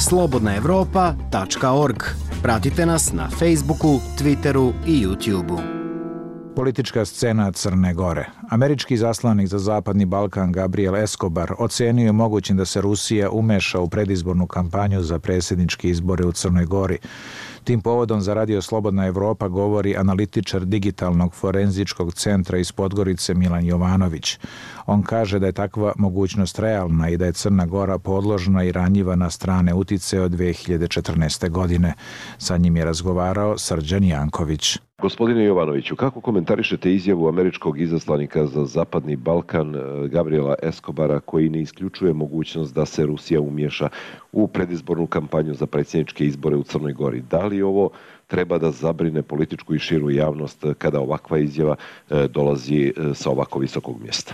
Slobodna 0.10 0.56
Evropa.org 0.56 2.04
Pratite 2.42 2.86
nas 2.86 3.14
na 3.14 3.30
Facebooku, 3.30 4.00
Twitteru 4.18 4.74
i 4.88 5.06
YouTubeu. 5.06 5.79
Politička 6.60 7.06
scena 7.06 7.52
Crne 7.52 7.94
Gore. 7.94 8.26
Američki 8.50 8.98
zaslanik 8.98 9.48
za 9.48 9.60
Zapadni 9.60 10.06
Balkan 10.06 10.52
Gabriel 10.52 10.96
Escobar 10.96 11.54
ocenio 11.58 12.06
je 12.06 12.12
mogućim 12.12 12.58
da 12.58 12.66
se 12.66 12.82
Rusija 12.82 13.30
umeša 13.30 13.80
u 13.80 13.90
predizbornu 13.90 14.48
kampanju 14.48 15.02
za 15.02 15.20
predsjedničke 15.20 15.90
izbore 15.90 16.26
u 16.26 16.32
Crnoj 16.32 16.66
Gori. 16.66 16.98
Tim 17.64 17.82
povodom 17.82 18.22
za 18.22 18.34
Radio 18.34 18.62
Slobodna 18.62 19.06
Evropa 19.08 19.48
govori 19.48 19.98
analitičar 19.98 20.66
digitalnog 20.66 21.34
forenzičkog 21.34 22.14
centra 22.14 22.58
iz 22.58 22.72
Podgorice 22.72 23.34
Milan 23.34 23.66
Jovanović. 23.66 24.40
On 24.86 25.04
kaže 25.04 25.40
da 25.40 25.46
je 25.46 25.52
takva 25.52 25.94
mogućnost 25.98 26.60
realna 26.60 27.10
i 27.10 27.18
da 27.18 27.26
je 27.26 27.34
Crna 27.34 27.66
Gora 27.66 27.98
podložna 27.98 28.64
i 28.64 28.72
ranjiva 28.72 29.16
na 29.16 29.30
strane 29.30 29.74
utice 29.74 30.22
od 30.22 30.32
2014. 30.32 31.50
godine. 31.50 31.94
Sa 32.38 32.58
njim 32.58 32.78
je 32.78 32.86
razgovarao 32.86 33.58
Srđan 33.58 34.04
Janković. 34.04 34.89
Gospodine 35.02 35.46
Jovanoviću, 35.46 35.96
kako 35.96 36.22
komentarišete 36.22 36.94
izjavu 36.94 37.28
američkog 37.28 37.82
izaslanika 37.82 38.46
za 38.46 38.66
Zapadni 38.66 39.16
Balkan 39.16 39.76
eh, 39.76 40.08
Gabriela 40.08 40.56
Escobara 40.64 41.20
koji 41.20 41.50
ne 41.50 41.62
isključuje 41.62 42.14
mogućnost 42.14 42.76
da 42.76 42.86
se 42.86 43.06
Rusija 43.06 43.42
umješa 43.42 43.90
u 44.32 44.48
predizbornu 44.48 45.08
kampanju 45.08 45.54
za 45.54 45.66
predsjedničke 45.66 46.26
izbore 46.26 46.56
u 46.56 46.64
Crnoj 46.64 46.94
Gori? 46.94 47.22
Da 47.22 47.46
li 47.46 47.62
ovo 47.62 47.90
treba 48.28 48.58
da 48.58 48.72
zabrine 48.72 49.22
političku 49.22 49.76
i 49.76 49.80
širu 49.80 50.10
javnost 50.10 50.66
kada 50.78 51.00
ovakva 51.00 51.38
izjava 51.38 51.76
eh, 51.76 52.28
dolazi 52.28 52.88
eh, 52.88 53.14
sa 53.14 53.30
ovako 53.30 53.60
visokog 53.60 54.02
mjesta? 54.02 54.34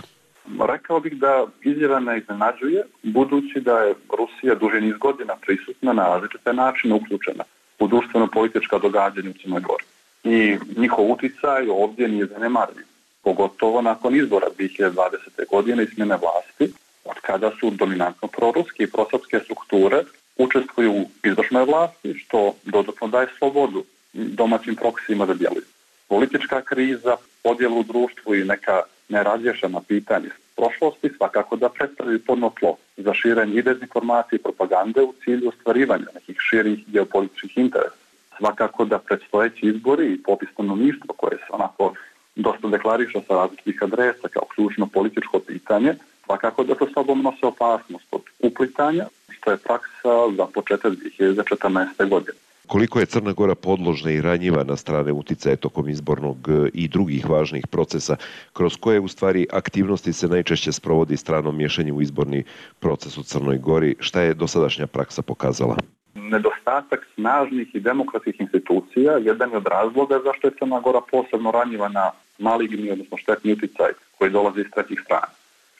Rekao 0.68 1.00
bih 1.00 1.12
da 1.16 1.46
izjava 1.62 2.00
ne 2.00 2.18
iznenađuje, 2.18 2.82
budući 3.02 3.60
da 3.60 3.78
je 3.78 3.94
Rusija 4.18 4.54
duže 4.54 4.80
niz 4.80 4.94
godina 5.00 5.34
prisutna 5.46 5.92
na 5.92 6.06
različite 6.06 6.52
načine 6.52 6.94
uključena 6.94 7.44
u 7.78 7.88
društveno-politička 7.88 8.78
događanja 8.78 9.30
u 9.30 9.38
Crnoj 9.42 9.60
Gori 9.60 9.84
i 10.26 10.58
njihov 10.76 11.12
uticaj 11.12 11.68
ovdje 11.70 12.08
nije 12.08 12.26
zanemarljiv. 12.26 12.84
Pogotovo 13.22 13.82
nakon 13.82 14.16
izbora 14.16 14.46
2020. 14.58 15.48
godine 15.50 15.82
i 15.82 15.86
smjene 15.86 16.16
vlasti, 16.16 16.74
od 17.04 17.16
kada 17.22 17.50
su 17.60 17.70
dominantno 17.70 18.28
proruske 18.28 18.82
i 18.82 18.90
prosopske 18.90 19.40
strukture 19.44 20.02
učestvuju 20.36 20.92
u 20.92 21.06
izvršnoj 21.24 21.64
vlasti, 21.64 22.14
što 22.14 22.54
dodatno 22.64 23.08
daje 23.08 23.28
slobodu 23.38 23.84
domaćim 24.12 24.76
proksima 24.76 25.26
da 25.26 25.34
djeluju. 25.34 25.64
Politička 26.08 26.62
kriza, 26.62 27.16
podjelu 27.42 27.80
u 27.80 27.82
društvu 27.82 28.34
i 28.34 28.44
neka 28.44 28.82
nerazješena 29.08 29.80
pitanja 29.88 30.30
prošlosti 30.56 31.10
svakako 31.16 31.56
da 31.56 31.68
predstavljaju 31.68 32.24
podno 32.26 32.52
tlo 32.60 32.76
za 32.96 33.14
širenje 33.14 33.54
i 33.54 33.62
dezinformacije 33.62 34.36
i 34.36 34.42
propagande 34.42 35.02
u 35.02 35.14
cilju 35.24 35.48
ostvarivanja 35.48 36.06
nekih 36.14 36.36
širih 36.50 36.78
geopolitičkih 36.86 37.58
interesa 37.58 38.05
svakako 38.38 38.84
da 38.84 38.98
predstojeći 38.98 39.66
izbori 39.66 40.12
i 40.12 40.22
popis 40.22 40.48
stanovništva 40.52 41.14
koje 41.16 41.36
se 41.36 41.52
onako 41.52 41.92
dosta 42.36 42.68
deklariša 42.68 43.20
sa 43.28 43.34
različitih 43.34 43.82
adresa 43.82 44.28
kao 44.28 44.42
ključno 44.54 44.86
političko 44.86 45.38
pitanje, 45.38 45.94
svakako 46.24 46.64
da 46.64 46.74
to 46.74 46.88
sobom 46.94 47.22
nose 47.22 47.46
opasnost 47.46 48.06
od 48.10 48.22
uplitanja, 48.40 49.06
što 49.28 49.50
je 49.50 49.56
praksa 49.56 50.12
za 50.36 50.46
početak 50.54 50.92
2014. 50.92 52.08
godine. 52.08 52.38
Koliko 52.66 53.00
je 53.00 53.06
Crna 53.06 53.32
Gora 53.32 53.54
podložna 53.54 54.10
i 54.10 54.20
ranjiva 54.20 54.64
na 54.64 54.76
strane 54.76 55.12
uticaje 55.12 55.56
tokom 55.56 55.88
izbornog 55.88 56.48
e, 56.48 56.68
i 56.74 56.88
drugih 56.88 57.30
važnih 57.30 57.66
procesa, 57.66 58.16
kroz 58.52 58.76
koje 58.76 59.00
u 59.00 59.08
stvari 59.08 59.46
aktivnosti 59.52 60.12
se 60.12 60.28
najčešće 60.28 60.72
sprovodi 60.72 61.16
stranom 61.16 61.56
miješanje 61.56 61.92
u 61.92 62.02
izborni 62.02 62.44
proces 62.80 63.18
u 63.18 63.22
Crnoj 63.22 63.58
Gori, 63.58 63.96
šta 64.00 64.20
je 64.20 64.34
dosadašnja 64.34 64.86
praksa 64.86 65.22
pokazala? 65.22 65.76
Nedostatak 66.16 67.06
snažnih 67.14 67.74
i 67.74 67.80
demokratskih 67.80 68.40
institucija 68.40 69.12
jedan 69.12 69.50
je 69.50 69.56
od 69.56 69.66
razloga 69.66 70.20
zašto 70.24 70.46
je 70.46 70.54
Crna 70.58 70.80
Gora 70.80 71.00
posebno 71.10 71.50
ranjiva 71.50 71.88
na 71.88 72.10
maligni, 72.38 72.90
odnosno 72.90 73.16
štetni 73.16 73.52
uticaj 73.52 73.90
koji 74.18 74.30
dolazi 74.30 74.60
iz 74.60 74.66
trećih 74.74 75.00
strana. 75.04 75.32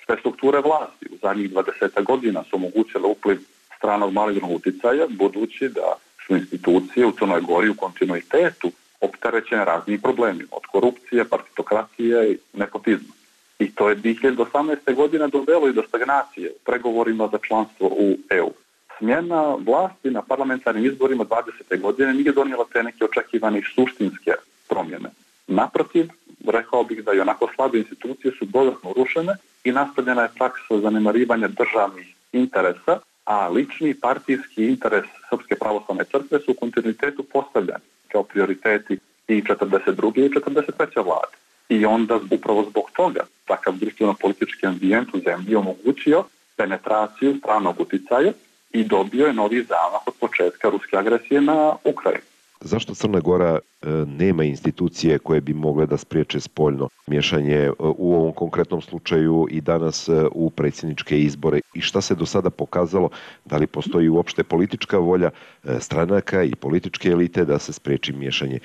Sve 0.06 0.16
strukture 0.20 0.60
vlasti 0.60 1.06
u 1.10 1.16
zadnjih 1.22 1.50
20 1.50 2.04
godina 2.04 2.42
su 2.42 2.56
omogućile 2.56 3.08
upliv 3.08 3.38
stranog 3.76 4.12
malignog 4.12 4.50
uticaja, 4.50 5.06
budući 5.10 5.68
da 5.68 5.94
su 6.26 6.36
institucije 6.36 7.06
u 7.06 7.12
Crnoj 7.12 7.40
Gori 7.40 7.68
u 7.68 7.74
kontinuitetu 7.74 8.70
opterećene 9.00 9.64
raznim 9.64 10.00
problemima, 10.00 10.48
od 10.50 10.66
korupcije, 10.72 11.24
partitokratije 11.24 12.32
i 12.32 12.38
nepotizma. 12.52 13.14
I 13.58 13.74
to 13.74 13.88
je 13.88 13.96
2018. 13.96 14.94
godina 14.94 15.26
dovelo 15.26 15.68
i 15.68 15.72
do 15.72 15.82
stagnacije 15.88 16.50
u 16.50 16.58
pregovorima 16.64 17.28
za 17.32 17.38
članstvo 17.48 17.88
u 17.88 18.16
EU 18.30 18.50
smjena 18.98 19.54
vlasti 19.66 20.10
na 20.10 20.22
parlamentarnim 20.22 20.86
izborima 20.86 21.24
20. 21.24 21.80
godine 21.80 22.14
nije 22.14 22.32
donijela 22.32 22.64
te 22.72 22.82
neke 22.82 23.04
očekivane 23.04 23.62
suštinske 23.74 24.32
promjene. 24.68 25.10
Naprotiv, 25.46 26.08
rekao 26.48 26.84
bih 26.84 27.04
da 27.04 27.12
i 27.12 27.20
onako 27.20 27.48
slabe 27.54 27.78
institucije 27.78 28.32
su 28.38 28.44
dodatno 28.44 28.90
urušene 28.90 29.32
i 29.64 29.72
nastavljena 29.72 30.22
je 30.22 30.34
praksa 30.38 30.80
zanemarivanja 30.80 31.48
državnih 31.48 32.14
interesa, 32.32 32.98
a 33.24 33.48
lični 33.48 33.94
partijski 33.94 34.66
interes 34.66 35.04
Srpske 35.30 35.54
pravoslavne 35.56 36.04
crkve 36.04 36.40
su 36.40 36.52
u 36.52 36.54
kontinuitetu 36.54 37.22
postavljani 37.22 37.84
kao 38.08 38.22
prioriteti 38.22 38.98
i 39.28 39.42
42. 39.42 40.26
i 40.26 40.30
43. 40.30 41.04
vlade. 41.04 41.36
I 41.68 41.84
onda 41.84 42.20
upravo 42.30 42.66
zbog 42.70 42.90
toga 42.96 43.20
takav 43.44 43.74
društveno-politički 43.74 44.66
ambijent 44.66 45.14
u 45.14 45.18
zemlji 45.18 45.54
omogućio 45.54 46.24
penetraciju 46.56 47.36
stranog 47.38 47.80
uticaja 47.80 48.32
i 48.70 48.84
dobio 48.84 49.26
je 49.26 49.32
novi 49.32 49.62
zamah 49.62 50.00
od 50.06 50.14
početka 50.20 50.68
ruske 50.68 50.96
agresije 50.96 51.40
na 51.40 51.76
Ukrajinu. 51.84 52.24
Zašto 52.60 52.94
Crna 52.94 53.20
Gora 53.20 53.58
e, 53.58 53.88
nema 54.06 54.44
institucije 54.44 55.18
koje 55.18 55.40
bi 55.40 55.54
mogle 55.54 55.86
da 55.86 55.96
spriječe 55.96 56.40
spoljno 56.40 56.88
miješanje 57.06 57.56
e, 57.56 57.70
u 57.78 58.14
ovom 58.14 58.32
konkretnom 58.32 58.80
slučaju 58.80 59.46
i 59.50 59.60
danas 59.60 60.08
e, 60.08 60.12
u 60.32 60.50
predsjedničke 60.50 61.20
izbore 61.20 61.60
i 61.74 61.80
šta 61.80 62.00
se 62.00 62.14
do 62.14 62.26
sada 62.26 62.50
pokazalo, 62.50 63.10
da 63.44 63.56
li 63.56 63.66
postoji 63.66 64.08
uopšte 64.08 64.44
politička 64.44 64.98
volja 64.98 65.30
stranaka 65.78 66.42
i 66.42 66.54
političke 66.54 67.08
elite 67.08 67.44
da 67.44 67.58
se 67.58 67.72
spriječi 67.72 68.12
miješanje 68.12 68.58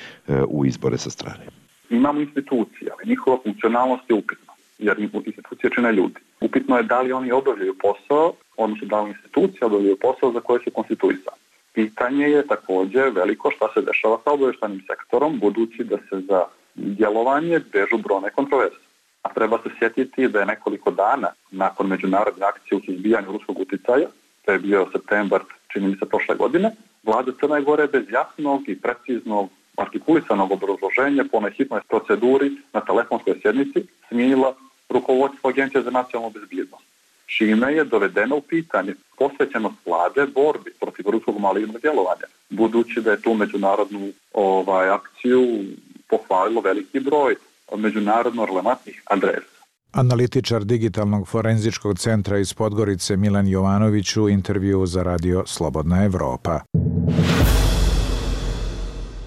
u 0.48 0.66
izbore 0.66 0.98
sa 0.98 1.10
strane? 1.10 1.46
Imamo 1.90 2.22
institucije, 2.22 2.92
ali 2.92 3.10
njihova 3.10 3.38
funkcionalnost 3.44 4.10
je 4.10 4.16
upitna, 4.16 4.54
jer 4.80 5.00
institucije 5.00 5.72
čine 5.76 5.94
ljudi. 5.94 6.20
Upitno 6.42 6.78
je 6.78 6.84
da 6.84 7.02
li 7.02 7.12
oni 7.12 7.32
obavljaju 7.32 7.76
posao, 7.82 8.34
odnosno 8.64 8.88
da 8.88 9.02
li 9.02 9.10
institucije 9.10 9.66
obavljaju 9.66 9.98
posao 10.02 10.32
za 10.32 10.40
koje 10.40 10.60
su 10.64 10.72
konstituisani. 10.72 11.42
Pitanje 11.74 12.26
je 12.30 12.48
takođe 12.48 13.02
veliko 13.10 13.52
šta 13.52 13.68
se 13.74 13.82
dešava 13.82 14.18
sa 14.24 14.32
obaveštanim 14.32 14.84
sektorom, 14.88 15.40
budući 15.40 15.84
da 15.84 15.98
se 15.98 16.22
za 16.30 16.46
djelovanje 16.76 17.60
bežu 17.74 17.98
brone 17.98 18.30
kontroverze. 18.30 18.82
A 19.22 19.34
treba 19.34 19.58
se 19.64 19.70
sjetiti 19.80 20.28
da 20.28 20.40
je 20.40 20.46
nekoliko 20.46 20.92
dana 20.92 21.28
nakon 21.52 21.88
međunarodne 21.88 22.46
akcije 22.46 22.78
u 22.78 22.82
suzbijanju 22.86 23.32
ruskog 23.32 23.60
uticaja, 23.60 24.08
to 24.46 24.52
je 24.52 24.60
bio 24.60 24.88
septembar, 24.92 25.42
čini 25.74 25.88
mi 25.88 25.96
se 25.98 26.06
prošle 26.06 26.36
godine, 26.36 26.72
vlada 27.04 27.32
Crne 27.40 27.62
Gore 27.62 27.88
bez 27.88 28.06
jasnog 28.12 28.70
i 28.70 28.82
preciznog 28.82 29.50
artikulisanog 29.78 30.52
obrazloženja 30.52 31.24
po 31.32 31.42
hitnoj 31.58 31.82
proceduri 31.90 32.52
na 32.74 32.82
telefonskoj 32.82 33.40
sjednici 33.42 33.88
smijenila 34.08 34.56
rukovodstvo 34.90 35.50
Agencije 35.50 35.82
za 35.82 35.92
nacionalnu 35.92 36.34
bezbjednost 36.34 36.91
čime 37.38 37.74
je 37.74 37.84
dovedeno 37.84 38.36
u 38.36 38.42
pitanje 38.42 38.94
posvećenost 39.18 39.76
vlade 39.86 40.26
borbi 40.36 40.72
protiv 40.80 41.10
ruskog 41.10 41.40
malignog 41.40 41.82
djelovanja, 41.82 42.28
budući 42.50 43.02
da 43.02 43.12
je 43.12 43.22
tu 43.22 43.34
međunarodnu 43.34 44.12
ovaj, 44.34 44.90
akciju 44.90 45.64
pohvalilo 46.10 46.62
veliki 46.62 47.00
broj 47.00 47.36
međunarodno 47.78 48.46
relevantnih 48.46 49.04
adresa. 49.06 49.62
Analitičar 49.92 50.64
digitalnog 50.64 51.28
forenzičkog 51.28 52.00
centra 52.00 52.38
iz 52.38 52.54
Podgorice 52.54 53.18
Milan 53.18 53.48
Jovanović 53.48 54.18
u 54.18 54.30
intervju 54.30 54.86
za 54.86 55.04
radio 55.04 55.44
Slobodna 55.46 56.06
Evropa 56.06 56.60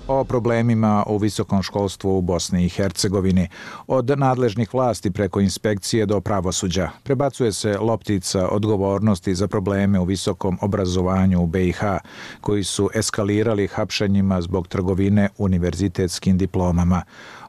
o 0.09 0.25
problemima 0.25 1.05
u 1.07 1.19
visokom 1.19 1.63
školstvu 1.63 2.19
u 2.19 2.21
Bosni 2.21 2.65
i 2.65 2.69
Hercegovini. 2.69 3.49
Od 3.87 4.19
nadležnih 4.19 4.75
vlasti 4.75 5.11
preko 5.11 5.41
inspekcije 5.41 6.07
do 6.07 6.21
pravosuđa 6.21 6.91
prebacuje 7.03 7.53
se 7.53 7.79
loptica 7.79 8.49
odgovornosti 8.49 9.35
za 9.35 9.49
probleme 9.49 10.01
u 10.01 10.05
visokom 10.05 10.59
obrazovanju 10.61 11.43
u 11.43 11.47
BiH, 11.47 11.83
koji 12.41 12.65
su 12.65 12.91
eskalirali 12.95 13.67
hapšenjima 13.67 14.41
zbog 14.43 14.69
trgovine 14.69 15.29
univerzitetskim 15.39 16.39
diplomama. 16.39 17.03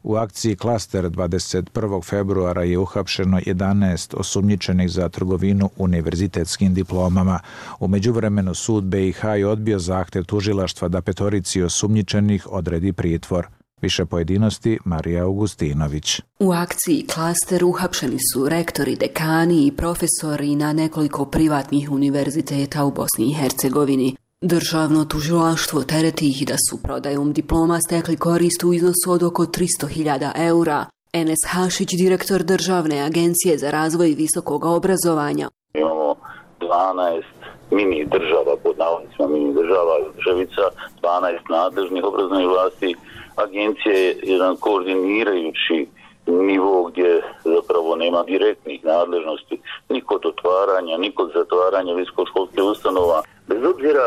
U 0.06 0.16
akciji 0.16 0.56
Klaster 0.56 1.10
21. 1.10 2.04
februara 2.04 2.64
je 2.64 2.78
uhapšeno 2.78 3.40
11 3.40 4.16
osumnjičenih 4.18 4.92
za 4.92 5.10
trgovinu 5.10 5.70
univerzitetskim 5.78 6.74
diplomama. 6.74 7.40
U 7.80 7.88
međuvremenu 7.88 8.54
sud 8.54 8.84
BiH 8.84 9.24
je 9.24 9.48
odbio 9.48 9.80
zahtev 9.80 10.24
tužilaštva 10.24 10.88
da 10.88 11.02
petorici 11.02 11.62
osumnjičenih 11.62 12.48
odredi 12.52 12.94
pritvor. 12.94 13.48
Više 13.82 14.06
pojedinosti 14.06 14.80
Marija 14.86 15.24
Augustinović. 15.24 16.22
U 16.40 16.52
akciji 16.52 17.08
Klaster 17.14 17.64
uhapšeni 17.64 18.18
su 18.34 18.50
rektori, 18.50 18.96
dekani 18.96 19.68
i 19.68 19.72
profesori 19.72 20.56
na 20.56 20.74
nekoliko 20.74 21.26
privatnih 21.26 21.92
univerziteta 21.92 22.84
u 22.84 22.92
Bosni 22.92 23.26
i 23.26 23.34
Hercegovini. 23.34 24.16
Državno 24.54 25.06
tužilaštvo 25.06 25.82
tereti 25.82 26.26
ih 26.30 26.48
da 26.48 26.58
su 26.70 26.76
prodajom 26.84 27.34
diploma 27.34 27.78
stekli 27.86 28.18
korist 28.18 28.64
u 28.64 28.74
iznosu 28.74 29.08
od 29.16 29.24
oko 29.24 29.44
300.000 29.44 30.48
eura. 30.48 30.86
Enes 31.14 31.42
Hašić, 31.52 31.90
direktor 32.04 32.44
Državne 32.44 32.98
agencije 33.10 33.58
za 33.58 33.72
razvoj 33.72 34.10
visokog 34.18 34.66
obrazovanja. 34.66 35.50
Imamo 35.74 36.16
12 36.60 37.24
mini 37.72 38.06
država, 38.06 38.54
pod 38.64 38.78
navodnicima 38.78 39.28
mini 39.28 39.54
država, 39.54 39.94
državica, 40.16 40.64
12 41.02 41.38
nadležnih 41.50 42.04
obrazovnih 42.04 42.48
vlasti. 42.48 42.96
Agencija 43.36 43.94
je 43.94 44.18
jedan 44.24 44.56
koordinirajući 44.56 45.88
nivo 46.28 46.84
gdje 46.84 47.22
zapravo 47.44 47.96
nema 47.96 48.24
direktnih 48.24 48.86
nadležnosti 48.86 49.62
ni 49.90 50.02
kod 50.02 50.26
otvaranja, 50.26 50.98
ni 50.98 51.12
kod 51.12 51.32
zatvaranja 51.36 51.94
visokoškolske 51.94 52.62
ustanova. 52.62 53.22
Bez 53.48 53.64
obzira 53.64 54.06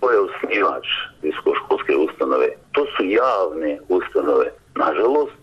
ko 0.00 0.10
je 0.10 0.18
osnivač 0.26 0.86
visokoškolske 1.22 1.92
ustanove, 2.06 2.48
to 2.72 2.82
su 2.94 3.02
javne 3.04 3.72
ustanove. 3.88 4.46
Nažalost, 4.74 5.36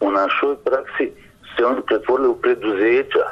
u 0.00 0.10
našoj 0.10 0.56
praksi 0.66 1.06
se 1.52 1.64
oni 1.70 1.80
pretvorili 1.86 2.28
u 2.28 2.40
preduzeća, 2.42 3.24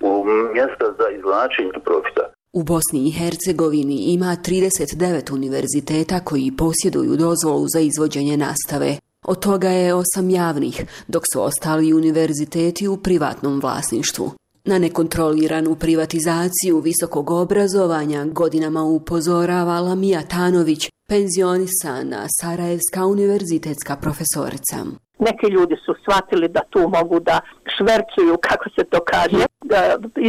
u 0.00 0.24
mjesta 0.54 0.86
za 0.98 1.06
izvlačenje 1.18 1.78
profita. 1.84 2.24
U 2.52 2.62
Bosni 2.62 3.00
i 3.08 3.10
Hercegovini 3.10 3.98
ima 4.14 4.36
39 4.46 5.32
univerziteta 5.32 6.20
koji 6.24 6.56
posjeduju 6.58 7.16
dozvolu 7.16 7.66
za 7.74 7.80
izvođenje 7.80 8.36
nastave. 8.36 8.90
Od 9.24 9.42
toga 9.42 9.68
je 9.68 9.94
osam 9.94 10.30
javnih, 10.30 10.84
dok 11.08 11.22
su 11.32 11.42
ostali 11.42 11.92
univerziteti 11.92 12.88
u 12.88 12.96
privatnom 12.96 13.60
vlasništvu. 13.60 14.30
Na 14.70 14.78
nekontroliranu 14.78 15.74
privatizaciju 15.74 16.80
visokog 16.80 17.30
obrazovanja 17.30 18.24
godinama 18.24 18.82
upozorava 18.82 19.80
Lamija 19.80 20.22
Tanović, 20.22 20.88
penzionisana 21.08 22.20
Sarajevska 22.40 23.06
univerzitetska 23.06 23.96
profesorica. 23.96 24.76
Neki 25.18 25.46
ljudi 25.46 25.76
su 25.84 25.94
shvatili 26.02 26.48
da 26.48 26.60
tu 26.70 26.80
mogu 26.88 27.20
da 27.20 27.40
švercuju, 27.76 28.36
kako 28.48 28.66
se 28.76 28.84
to 28.92 29.00
kaže, 29.12 29.44
da 29.64 29.80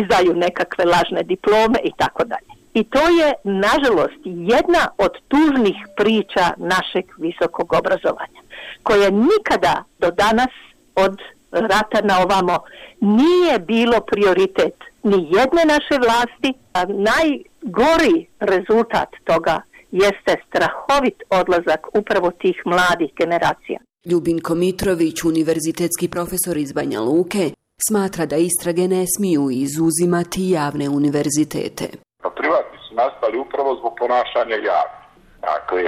izdaju 0.01 0.33
nekakve 0.35 0.85
lažne 0.85 1.23
diplome 1.23 1.79
i 1.83 1.91
tako 1.97 2.23
dalje. 2.23 2.51
I 2.73 2.83
to 2.83 3.03
je, 3.19 3.27
nažalost, 3.43 4.21
jedna 4.53 4.83
od 4.97 5.11
tužnih 5.27 5.77
priča 5.97 6.45
našeg 6.57 7.05
visokog 7.17 7.73
obrazovanja, 7.73 8.41
koja 8.83 9.09
nikada 9.09 9.83
do 10.01 10.11
danas 10.11 10.53
od 10.95 11.15
rata 11.51 12.01
na 12.03 12.15
ovamo 12.23 12.57
nije 13.01 13.59
bilo 13.59 13.99
prioritet 14.11 14.75
ni 15.03 15.27
jedne 15.37 15.63
naše 15.65 15.95
vlasti, 16.05 16.53
a 16.73 16.85
najgori 16.85 18.27
rezultat 18.39 19.09
toga 19.23 19.61
jeste 19.91 20.33
strahovit 20.47 21.23
odlazak 21.29 21.87
upravo 21.93 22.31
tih 22.31 22.61
mladih 22.65 23.11
generacija. 23.21 23.79
Ljubinko 24.05 24.55
Mitrović, 24.55 25.23
univerzitetski 25.23 26.07
profesor 26.07 26.57
iz 26.57 26.73
Banja 26.73 26.99
Luke, 26.99 27.51
smatra 27.89 28.25
da 28.25 28.37
istrage 28.37 28.87
ne 28.87 29.03
smiju 29.15 29.43
izuzimati 29.65 30.49
javne 30.49 30.89
univerzitete. 30.89 31.85
Pa 32.23 32.29
privatni 32.29 32.77
su 32.87 32.95
nastali 32.95 33.37
upravo 33.45 33.75
zbog 33.79 33.93
ponašanja 33.99 34.57
javnih. 34.69 35.03
Dakle, 35.41 35.83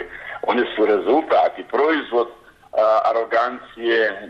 oni 0.52 0.64
su 0.76 0.86
rezultat 0.86 1.52
i 1.60 1.64
proizvod 1.74 2.28
arogancije, 3.10 4.30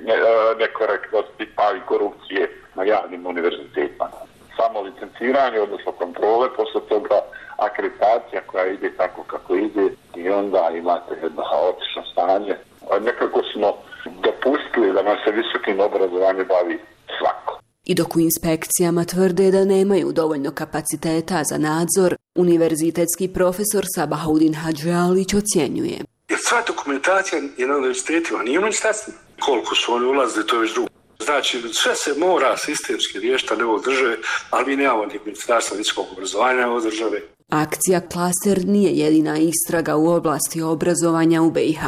nekorektnosti 0.60 1.46
pa 1.56 1.72
i 1.78 1.86
korupcije 1.88 2.44
na 2.76 2.84
javnim 2.84 3.26
univerzitetima. 3.26 4.10
Samo 4.58 4.82
licenciranje, 4.82 5.60
odnosno 5.60 5.92
kontrole, 5.92 6.50
posle 6.56 6.82
toga 6.90 7.20
akreditacija 7.58 8.42
koja 8.48 8.66
ide 8.66 8.92
tako 8.98 9.24
kako 9.24 9.56
ide 9.56 9.86
i 10.16 10.30
onda 10.30 10.72
imate 10.78 11.14
jedno 11.24 11.44
haotično 11.52 12.04
stanje. 12.12 12.56
Nekako 13.02 13.42
smo 13.54 13.74
dopustili 14.06 14.94
da 14.94 15.02
nam 15.04 15.18
se 15.26 15.32
visokim 15.32 15.80
obrazovanjem 15.80 16.48
bavi 16.48 16.80
svako. 17.18 17.60
I 17.86 17.96
dok 17.96 18.16
u 18.16 18.20
inspekcijama 18.20 19.06
tvrde 19.06 19.52
da 19.52 19.66
nemaju 19.66 20.12
dovoljno 20.12 20.52
kapaciteta 20.52 21.44
za 21.44 21.58
nadzor, 21.58 22.16
univerzitetski 22.36 23.34
profesor 23.34 23.84
Sabahaudin 23.96 24.54
Hadžalić 24.54 25.34
ocjenjuje. 25.34 26.11
Sva 26.52 26.62
dokumentacija 26.68 27.42
je 27.58 27.68
na 27.68 27.76
univerzitetima, 27.78 28.44
nije 28.44 28.60
u 28.60 28.62
ministarstvima. 28.62 29.20
Koliko 29.40 29.76
su 29.76 29.94
oni 29.94 30.06
ulazili, 30.06 30.48
to 30.48 30.56
je 30.56 30.62
već 30.62 30.74
drugo. 30.74 30.90
Znači, 31.20 31.62
sve 31.74 31.96
se 31.96 32.14
mora 32.20 32.58
sistemski 32.58 33.20
riješiti 33.20 33.54
na 33.54 33.78
države, 33.86 34.18
ali 34.50 34.66
mi 34.66 34.76
nemamo 34.76 35.06
ni 35.06 35.20
ministarstva 35.26 35.78
visokog 35.78 36.06
obrazovanja 36.12 36.68
ove 36.68 36.82
države. 36.90 37.22
Akcija 37.50 38.02
Klaster 38.12 38.66
nije 38.66 38.92
jedina 38.92 39.38
istraga 39.38 39.96
u 39.96 40.08
oblasti 40.08 40.62
obrazovanja 40.62 41.42
u 41.42 41.52
BiH. 41.52 41.84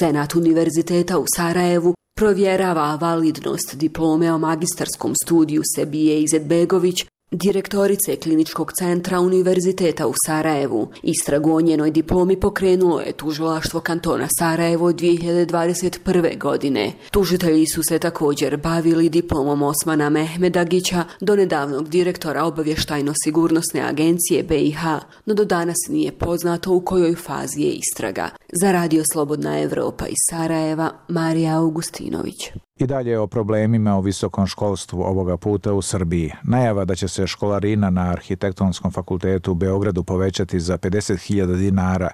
Senat 0.00 0.34
Univerziteta 0.34 1.18
u 1.18 1.24
Sarajevu 1.36 1.94
provjerava 2.16 2.98
validnost 3.00 3.74
diplome 3.74 4.32
o 4.32 4.38
magistarskom 4.38 5.12
studiju 5.24 5.62
Sebije 5.74 6.22
Izetbegović 6.22 7.04
direktorice 7.32 8.16
Kliničkog 8.16 8.72
centra 8.78 9.20
Univerziteta 9.20 10.06
u 10.06 10.12
Sarajevu. 10.26 10.88
Istragu 11.02 11.56
o 11.56 11.60
njenoj 11.60 11.90
diplomi 11.90 12.40
pokrenulo 12.40 13.00
je 13.00 13.12
tužilaštvo 13.12 13.80
kantona 13.80 14.28
Sarajevo 14.38 14.92
2021. 14.92 16.38
godine. 16.38 16.92
Tužitelji 17.10 17.66
su 17.66 17.82
se 17.82 17.98
također 17.98 18.56
bavili 18.56 19.08
diplomom 19.08 19.62
Osmana 19.62 20.10
Mehmedagića, 20.10 21.04
donedavnog 21.20 21.88
direktora 21.88 22.44
obavještajno-sigurnosne 22.44 23.80
agencije 23.88 24.42
BiH, 24.42 24.82
no 25.26 25.34
do 25.34 25.44
danas 25.44 25.78
nije 25.88 26.12
poznato 26.12 26.72
u 26.72 26.80
kojoj 26.80 27.14
fazi 27.14 27.60
je 27.60 27.72
istraga. 27.72 28.28
Za 28.60 28.72
Radio 28.72 29.02
Slobodna 29.12 29.60
Evropa 29.60 30.06
iz 30.06 30.18
Sarajeva, 30.30 30.90
Marija 31.08 31.58
Augustinović. 31.58 32.50
I 32.82 32.86
dalje 32.86 33.18
o 33.18 33.26
problemima 33.26 33.98
u 33.98 34.00
visokom 34.00 34.46
školstvu 34.46 35.02
ovoga 35.02 35.36
puta 35.36 35.72
u 35.72 35.82
Srbiji. 35.82 36.32
Najava 36.42 36.84
da 36.84 36.94
će 36.94 37.08
se 37.08 37.26
školarina 37.26 37.90
na 37.90 38.10
Arhitektonskom 38.10 38.92
fakultetu 38.92 39.52
u 39.52 39.54
Beogradu 39.54 40.04
povećati 40.04 40.60
za 40.60 40.78
50.000 40.78 41.56
dinara 41.56 42.10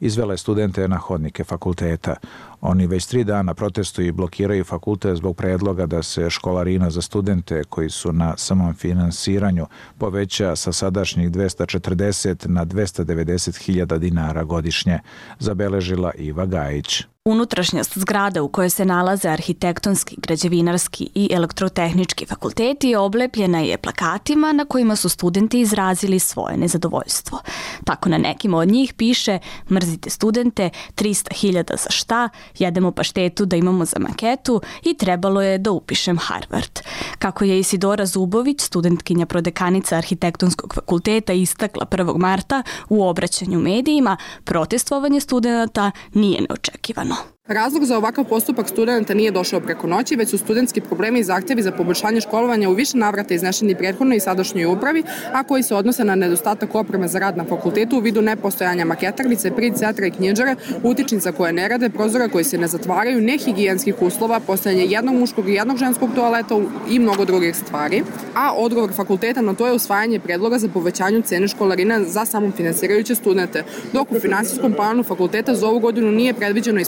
izvele 0.00 0.36
studente 0.36 0.88
na 0.88 0.96
hodnike 0.96 1.44
fakulteta. 1.44 2.14
Oni 2.60 2.86
već 2.86 3.06
tri 3.06 3.24
dana 3.24 3.54
protestuju 3.54 4.06
i 4.06 4.12
blokiraju 4.12 4.64
fakultet 4.64 5.16
zbog 5.16 5.36
predloga 5.36 5.86
da 5.86 6.02
se 6.02 6.30
školarina 6.30 6.90
za 6.90 7.02
studente 7.02 7.64
koji 7.64 7.90
su 7.90 8.12
na 8.12 8.36
samom 8.36 8.74
finansiranju 8.74 9.66
poveća 9.98 10.56
sa 10.56 10.72
sadašnjih 10.72 11.30
240 11.30 12.48
na 12.48 12.66
290.000 12.66 13.98
dinara 13.98 14.44
godišnje, 14.44 14.98
zabeležila 15.38 16.12
Iva 16.14 16.46
Gajić. 16.46 17.04
Unutrašnjost 17.28 17.98
zgrada 17.98 18.42
u 18.42 18.48
kojoj 18.48 18.70
se 18.70 18.84
nalaze 18.84 19.28
arhitektonski, 19.28 20.16
građevinarski 20.18 21.08
i 21.14 21.28
elektrotehnički 21.32 22.26
fakulteti 22.26 22.94
oblepljena 22.94 23.60
je 23.60 23.78
plakatima 23.78 24.52
na 24.52 24.64
kojima 24.64 24.96
su 24.96 25.08
studenti 25.08 25.60
izrazili 25.60 26.18
svoje 26.18 26.56
nezadovoljstvo. 26.56 27.38
Tako 27.84 28.08
na 28.08 28.18
nekim 28.18 28.54
od 28.54 28.68
njih 28.68 28.94
piše 28.94 29.38
mrzite 29.70 30.10
studente, 30.10 30.70
300.000 30.96 31.82
za 31.82 31.90
šta, 31.90 32.28
jedemo 32.58 32.92
paštetu 32.92 33.44
da 33.44 33.56
imamo 33.56 33.84
za 33.84 33.98
maketu 33.98 34.60
i 34.84 34.94
trebalo 34.94 35.42
je 35.42 35.58
da 35.58 35.70
upišem 35.70 36.18
Harvard. 36.18 36.80
Kako 37.18 37.44
je 37.44 37.58
Isidora 37.58 38.06
Zubović, 38.06 38.60
studentkinja 38.60 39.26
prodekanica 39.26 39.96
arhitektonskog 39.96 40.74
fakulteta, 40.74 41.32
istakla 41.32 41.86
1. 41.86 42.18
marta 42.18 42.62
u 42.88 43.08
obraćanju 43.08 43.58
medijima, 43.58 44.16
protestovanje 44.44 45.20
studenta 45.20 45.90
nije 46.14 46.40
neočekivano. 46.40 47.17
all. 47.18 47.37
Razlog 47.48 47.84
za 47.84 47.96
ovakav 47.96 48.24
postupak 48.24 48.68
studenta 48.68 49.14
nije 49.14 49.30
došao 49.30 49.60
preko 49.60 49.86
noći, 49.86 50.16
već 50.16 50.30
su 50.30 50.38
studentski 50.38 50.80
problemi 50.80 51.20
i 51.20 51.24
zahtjevi 51.24 51.62
za 51.62 51.72
poboljšanje 51.72 52.20
školovanja 52.20 52.68
u 52.68 52.72
više 52.72 52.98
navrata 52.98 53.34
iznešeni 53.34 53.74
prethodnoj 53.74 54.16
i 54.16 54.20
sadašnjoj 54.20 54.66
upravi, 54.66 55.02
a 55.32 55.42
koji 55.42 55.62
se 55.62 55.74
odnose 55.74 56.04
na 56.04 56.14
nedostatak 56.14 56.74
opreme 56.74 57.08
za 57.08 57.18
rad 57.18 57.36
na 57.36 57.44
fakultetu 57.44 57.96
u 57.96 58.00
vidu 58.00 58.22
nepostojanja 58.22 58.84
maketarnice, 58.84 59.50
prid 59.50 59.74
cetra 59.74 60.06
i 60.06 60.10
knjiđare, 60.10 60.56
utičnica 60.82 61.32
koje 61.32 61.52
ne 61.52 61.68
rade, 61.68 61.90
prozora 61.90 62.28
koji 62.28 62.44
se 62.44 62.58
ne 62.58 62.68
zatvaraju, 62.68 63.20
nehigijenskih 63.20 64.02
uslova, 64.02 64.40
postojanje 64.40 64.84
jednog 64.84 65.14
muškog 65.14 65.48
i 65.48 65.54
jednog 65.54 65.76
ženskog 65.76 66.10
toaleta 66.14 66.60
i 66.90 66.98
mnogo 66.98 67.24
drugih 67.24 67.56
stvari. 67.56 68.02
A 68.34 68.52
odgovor 68.56 68.92
fakulteta 68.92 69.40
na 69.40 69.54
to 69.54 69.66
je 69.66 69.72
usvajanje 69.72 70.20
predloga 70.20 70.58
za 70.58 70.68
povećanju 70.68 71.22
cene 71.22 71.48
školarina 71.48 72.04
za 72.04 72.24
samofinansirajuće 72.24 73.14
studente, 73.14 73.64
dok 73.92 74.12
u 74.12 74.20
finansijskom 74.20 74.72
planu 74.72 75.02
fakulteta 75.02 75.54
za 75.54 75.68
ovu 75.68 75.78
godinu 75.78 76.12
nije 76.12 76.34
predviđeno 76.34 76.80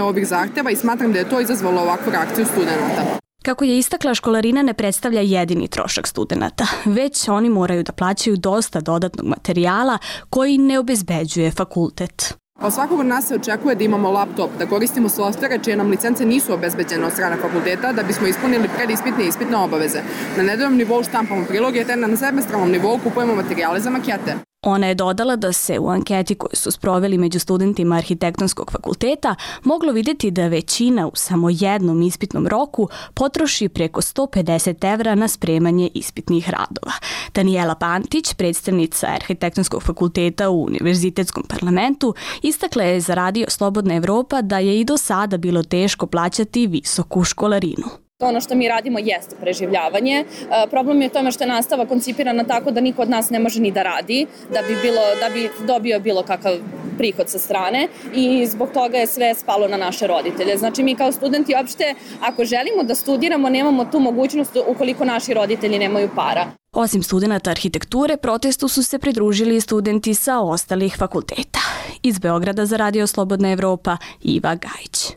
ispunjavanje 0.00 0.02
ovih 0.02 0.26
zahteva 0.26 0.70
i 0.70 0.76
smatram 0.76 1.12
da 1.12 1.18
je 1.18 1.28
to 1.28 1.40
izazvalo 1.40 1.82
ovakvu 1.82 2.12
reakciju 2.12 2.46
studenta. 2.46 3.18
Kako 3.42 3.64
je 3.64 3.78
istakla, 3.78 4.14
školarina 4.14 4.62
ne 4.62 4.74
predstavlja 4.74 5.20
jedini 5.20 5.68
trošak 5.68 6.06
studenta, 6.06 6.66
već 6.84 7.28
oni 7.28 7.48
moraju 7.48 7.82
da 7.82 7.92
plaćaju 7.92 8.36
dosta 8.36 8.80
dodatnog 8.80 9.26
materijala 9.26 9.98
koji 10.30 10.58
ne 10.58 10.78
obezbeđuje 10.78 11.50
fakultet. 11.50 12.34
Od 12.60 12.72
svakog 12.72 13.00
od 13.00 13.06
nas 13.06 13.28
se 13.28 13.34
očekuje 13.34 13.74
da 13.74 13.84
imamo 13.84 14.10
laptop, 14.10 14.50
da 14.58 14.66
koristimo 14.66 15.08
softvere 15.08 15.58
čije 15.64 15.76
nam 15.76 15.90
licence 15.90 16.24
nisu 16.24 16.54
obezbeđene 16.54 17.06
od 17.06 17.12
strane 17.12 17.36
fakulteta 17.36 17.92
da 17.92 18.02
bismo 18.02 18.26
ispunili 18.26 18.68
predispitne 18.76 19.24
i 19.24 19.28
ispitne 19.28 19.56
obaveze. 19.56 20.02
Na 20.36 20.42
nedeljom 20.42 20.76
nivou 20.76 21.02
štampamo 21.02 21.46
priloge 21.48 21.84
te 21.84 21.96
na 21.96 22.16
semestralnom 22.16 22.70
nivou 22.70 22.98
kupujemo 22.98 23.34
materijale 23.34 23.80
za 23.80 23.90
makete. 23.90 24.49
Ona 24.66 24.86
je 24.86 24.94
dodala 24.94 25.36
da 25.36 25.52
se 25.52 25.78
u 25.78 25.88
anketi 25.88 26.34
koju 26.34 26.50
su 26.52 26.70
sproveli 26.70 27.18
među 27.18 27.38
studentima 27.38 27.96
arhitektonskog 27.96 28.72
fakulteta 28.72 29.34
moglo 29.64 29.92
videti 29.92 30.30
da 30.30 30.46
većina 30.46 31.06
u 31.06 31.10
samo 31.14 31.50
jednom 31.50 32.02
ispitnom 32.02 32.46
roku 32.46 32.88
potroši 33.14 33.68
preko 33.68 34.00
150 34.00 34.92
evra 34.92 35.14
na 35.14 35.28
spremanje 35.28 35.90
ispitnih 35.94 36.50
radova. 36.50 36.92
Daniela 37.34 37.74
Pantić, 37.74 38.34
predstavnica 38.34 39.06
arhitektonskog 39.06 39.82
fakulteta 39.82 40.50
u 40.50 40.64
Univerzitetskom 40.64 41.42
parlamentu, 41.48 42.14
istakla 42.42 42.82
je 42.82 43.00
za 43.00 43.14
radio 43.14 43.46
Slobodna 43.50 43.94
Evropa 43.94 44.42
da 44.42 44.58
je 44.58 44.80
i 44.80 44.84
do 44.84 44.96
sada 44.96 45.36
bilo 45.36 45.62
teško 45.62 46.06
plaćati 46.06 46.66
visoku 46.66 47.24
školarinu. 47.24 48.09
Ono 48.20 48.40
što 48.40 48.54
mi 48.54 48.68
radimo 48.68 48.98
jeste 48.98 49.36
preživljavanje. 49.40 50.16
E, 50.18 50.24
problem 50.70 51.02
je 51.02 51.06
u 51.06 51.10
tome 51.10 51.32
što 51.32 51.44
je 51.44 51.48
nastava 51.48 51.86
koncipirana 51.86 52.44
tako 52.44 52.70
da 52.70 52.80
niko 52.80 53.02
od 53.02 53.10
nas 53.10 53.30
ne 53.30 53.38
može 53.38 53.60
ni 53.60 53.70
da 53.70 53.82
radi, 53.82 54.26
da 54.52 54.62
bi, 54.62 54.76
bilo, 54.82 55.00
da 55.20 55.28
bi 55.34 55.50
dobio 55.66 56.00
bilo 56.00 56.22
kakav 56.22 56.52
prihod 56.98 57.30
sa 57.30 57.38
strane 57.38 57.88
i 58.14 58.46
zbog 58.46 58.70
toga 58.74 58.98
je 58.98 59.06
sve 59.06 59.34
spalo 59.34 59.68
na 59.68 59.76
naše 59.76 60.06
roditelje. 60.06 60.56
Znači 60.56 60.82
mi 60.82 60.94
kao 60.94 61.12
studenti 61.12 61.54
uopšte, 61.56 61.94
ako 62.20 62.44
želimo 62.44 62.82
da 62.82 62.94
studiramo, 62.94 63.48
nemamo 63.48 63.84
tu 63.84 64.00
mogućnost 64.00 64.56
ukoliko 64.66 65.04
naši 65.04 65.34
roditelji 65.34 65.78
nemaju 65.78 66.08
para. 66.16 66.46
Osim 66.72 67.02
studenta 67.02 67.50
arhitekture, 67.50 68.16
protestu 68.16 68.68
su 68.68 68.82
se 68.82 68.98
pridružili 68.98 69.56
i 69.56 69.60
studenti 69.60 70.14
sa 70.14 70.40
ostalih 70.40 70.96
fakulteta. 70.98 71.60
Iz 72.02 72.18
Beograda 72.18 72.66
za 72.66 72.76
Radio 72.76 73.06
Slobodna 73.06 73.52
Evropa, 73.52 73.96
Iva 74.22 74.54
Gajić. 74.54 75.16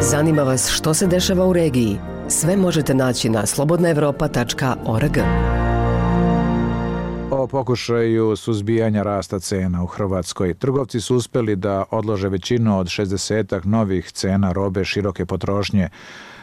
Zanima 0.00 0.42
vas 0.42 0.70
što 0.70 0.94
se 0.94 1.06
dešava 1.06 1.46
u 1.46 1.52
regiji? 1.52 1.98
Sve 2.28 2.56
možete 2.56 2.94
naći 2.94 3.28
na 3.28 3.46
slobodnaevropa.org. 3.46 5.18
O 7.30 7.46
pokušaju 7.46 8.36
suzbijanja 8.36 9.02
rasta 9.02 9.38
cena 9.38 9.82
u 9.82 9.86
Hrvatskoj. 9.86 10.54
Trgovci 10.54 11.00
su 11.00 11.16
uspeli 11.16 11.56
da 11.56 11.84
odlože 11.90 12.28
većinu 12.28 12.78
od 12.78 12.86
60 12.86 13.66
novih 13.66 14.12
cena 14.12 14.52
robe 14.52 14.84
široke 14.84 15.26
potrošnje 15.26 15.88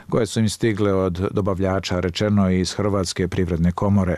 koje 0.10 0.26
su 0.26 0.40
im 0.40 0.50
stigle 0.50 0.94
od 0.94 1.30
dobavljača, 1.32 2.00
rečeno 2.00 2.50
iz 2.50 2.74
Hrvatske 2.74 3.28
privredne 3.28 3.72
komore. 3.72 4.16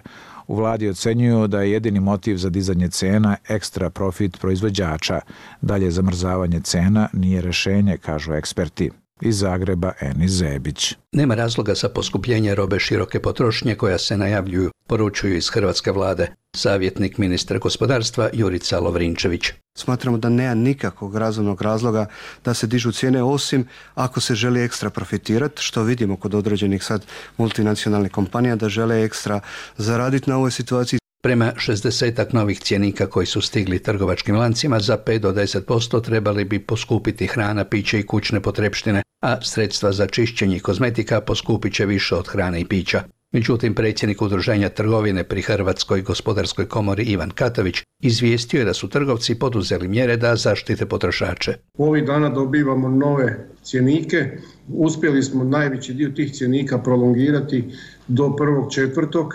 U 0.47 0.56
vladi 0.56 0.89
ocenjuju 0.89 1.47
da 1.47 1.62
je 1.62 1.71
jedini 1.71 1.99
motiv 1.99 2.38
za 2.38 2.49
dizanje 2.49 2.88
cena 2.88 3.38
ekstra 3.49 3.89
profit 3.89 4.39
proizvođača. 4.39 5.19
Dalje 5.62 5.91
zamrzavanje 5.91 6.60
cena 6.60 7.10
nije 7.13 7.41
rešenje, 7.41 7.97
kažu 7.97 8.34
eksperti. 8.34 9.02
Iz 9.21 9.39
Zagreba 9.39 9.91
Eni 10.02 10.28
Zebić. 10.28 10.95
Nema 11.12 11.36
razloga 11.36 11.73
za 11.73 11.89
poskupljenje 11.89 12.56
robe 12.56 12.80
široke 12.80 13.19
potrošnje 13.19 13.76
koja 13.76 13.97
se 13.97 14.17
najavljuju, 14.17 14.71
poručuju 14.88 15.38
iz 15.38 15.49
Hrvatske 15.49 15.91
vlade. 15.91 16.34
Savjetnik 16.56 17.17
ministra 17.17 17.60
gospodarstva 17.60 18.30
Jurica 18.34 18.80
Lovrinčević. 18.80 19.52
Smatramo 19.78 20.17
da 20.17 20.30
nema 20.30 20.54
nikakvog 20.54 21.15
razumnog 21.15 21.62
razloga 21.62 22.06
da 22.45 22.54
se 22.54 22.67
dižu 22.67 22.91
cijene 22.91 23.23
osim 23.23 23.67
ako 23.95 24.21
se 24.21 24.36
želi 24.36 24.63
ekstra 24.63 24.89
profitirati, 24.89 25.62
što 25.62 25.84
vidimo 25.84 26.15
kod 26.15 26.34
određenih 26.34 26.84
sad 26.84 27.06
multinacionalnih 27.38 28.12
kompanija 28.12 28.56
da 28.56 28.69
žele 28.69 29.04
ekstra 29.04 29.39
zaraditi 29.78 30.30
na 30.30 30.38
ovoj 30.38 30.52
situaciji. 30.52 31.02
Prema 31.23 31.53
60 31.55 32.33
novih 32.33 32.59
cjenika 32.59 33.07
koji 33.07 33.25
su 33.25 33.41
stigli 33.41 33.79
trgovačkim 33.79 34.36
lancima 34.36 34.79
za 34.79 34.97
5 34.97 35.19
do 35.19 35.31
10% 35.31 36.03
trebali 36.03 36.45
bi 36.45 36.59
poskupiti 36.59 37.27
hrana, 37.27 37.63
piće 37.63 37.99
i 37.99 38.05
kućne 38.05 38.39
potrepštine, 38.39 39.01
a 39.21 39.41
sredstva 39.41 39.91
za 39.91 40.07
čišćenje 40.07 40.57
i 40.57 40.59
kozmetika 40.59 41.21
poskupit 41.21 41.73
će 41.73 41.86
više 41.86 42.15
od 42.15 42.27
hrane 42.27 42.62
i 42.62 42.65
pića. 42.65 43.03
Međutim, 43.31 43.75
predsjednik 43.75 44.21
udruženja 44.21 44.69
trgovine 44.69 45.23
pri 45.23 45.41
Hrvatskoj 45.41 46.01
gospodarskoj 46.01 46.67
komori 46.67 47.03
Ivan 47.03 47.29
Katović 47.29 47.81
izvijestio 48.01 48.59
je 48.59 48.65
da 48.65 48.73
su 48.73 48.89
trgovci 48.89 49.39
poduzeli 49.39 49.88
mjere 49.88 50.17
da 50.17 50.36
zaštite 50.36 50.86
potrošače. 50.86 51.53
U 51.77 51.86
ovih 51.86 52.05
dana 52.05 52.29
dobivamo 52.29 52.89
nove 52.89 53.47
cjenike. 53.62 54.38
Uspjeli 54.67 55.23
smo 55.23 55.43
najveći 55.43 55.93
dio 55.93 56.09
tih 56.09 56.33
cjenika 56.33 56.77
prolongirati 56.77 57.63
do 58.07 58.36
prvog 58.36 58.73
četvrtog, 58.73 59.33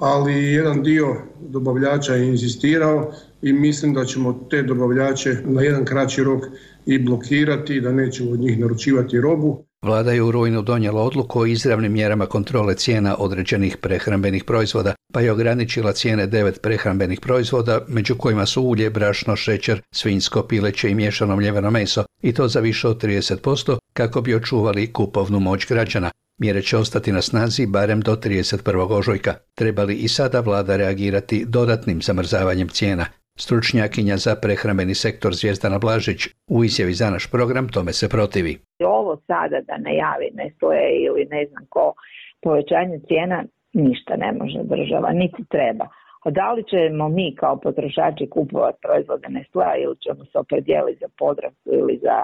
ali 0.00 0.52
jedan 0.52 0.82
dio 0.82 1.16
dobavljača 1.40 2.14
je 2.14 2.28
inzistirao 2.28 3.12
i 3.42 3.52
mislim 3.52 3.94
da 3.94 4.04
ćemo 4.04 4.46
te 4.50 4.62
dobavljače 4.62 5.36
na 5.44 5.62
jedan 5.62 5.84
kraći 5.84 6.24
rok 6.24 6.44
i 6.86 6.98
blokirati 6.98 7.80
da 7.80 7.92
nećemo 7.92 8.30
od 8.30 8.40
njih 8.40 8.58
naručivati 8.58 9.20
robu. 9.20 9.64
Vlada 9.82 10.12
je 10.12 10.22
u 10.22 10.30
rujnu 10.30 10.62
donijela 10.62 11.02
odluku 11.02 11.40
o 11.40 11.46
izravnim 11.46 11.92
mjerama 11.92 12.26
kontrole 12.26 12.74
cijena 12.74 13.16
određenih 13.18 13.76
prehrambenih 13.76 14.44
proizvoda, 14.44 14.94
pa 15.12 15.20
je 15.20 15.32
ograničila 15.32 15.92
cijene 15.92 16.26
devet 16.26 16.62
prehrambenih 16.62 17.20
proizvoda, 17.20 17.80
među 17.88 18.14
kojima 18.14 18.46
su 18.46 18.62
ulje, 18.62 18.90
brašno, 18.90 19.36
šećer, 19.36 19.80
svinjsko, 19.90 20.42
pileće 20.42 20.90
i 20.90 20.94
miješano 20.94 21.36
mljeveno 21.36 21.70
meso, 21.70 22.04
i 22.22 22.34
to 22.34 22.48
za 22.48 22.60
više 22.60 22.88
od 22.88 23.02
30%, 23.02 23.78
kako 23.92 24.20
bi 24.20 24.34
očuvali 24.34 24.92
kupovnu 24.92 25.40
moć 25.40 25.66
građana. 25.68 26.10
Mjere 26.40 26.62
će 26.62 26.76
ostati 26.76 27.12
na 27.12 27.22
snazi 27.22 27.66
barem 27.66 28.00
do 28.00 28.16
31. 28.16 28.98
ožujka. 28.98 29.34
Treba 29.54 29.82
li 29.82 29.94
i 29.94 30.08
sada 30.08 30.40
vlada 30.40 30.76
reagirati 30.76 31.44
dodatnim 31.48 32.02
zamrzavanjem 32.02 32.68
cijena? 32.68 33.06
Stručnjakinja 33.38 34.16
za 34.16 34.34
prehrambeni 34.42 34.94
sektor 34.94 35.34
Zvijezdana 35.34 35.78
Blažić 35.78 36.28
u 36.50 36.64
izjavi 36.64 36.94
za 36.94 37.10
naš 37.10 37.30
program 37.30 37.68
tome 37.68 37.92
se 37.92 38.08
protivi. 38.08 38.58
Ovo 38.84 39.16
sada 39.26 39.60
da 39.68 39.78
najavi 39.78 40.30
Nestle 40.34 40.78
ili 41.06 41.24
ne 41.30 41.46
znam 41.50 41.66
ko 41.68 41.94
povećanje 42.42 43.00
cijena 43.08 43.44
ništa 43.72 44.16
ne 44.16 44.32
može 44.32 44.60
država, 44.62 45.12
niti 45.12 45.44
treba. 45.48 45.86
A 46.24 46.30
da 46.30 46.52
li 46.52 46.64
ćemo 46.64 47.08
mi 47.08 47.34
kao 47.34 47.56
potrošači 47.56 48.30
kupovati 48.30 48.78
proizvode 48.82 49.28
Nestlea 49.28 49.76
ili 49.76 49.96
ćemo 49.96 50.24
se 50.24 50.38
opredijeliti 50.38 51.00
za 51.00 51.08
Podravku 51.18 51.68
ili 51.72 51.98
za 52.02 52.18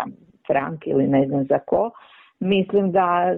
Frank 0.46 0.86
ili 0.86 1.06
ne 1.06 1.26
znam 1.26 1.44
za 1.44 1.58
ko, 1.58 1.90
mislim 2.40 2.92
da 2.92 3.34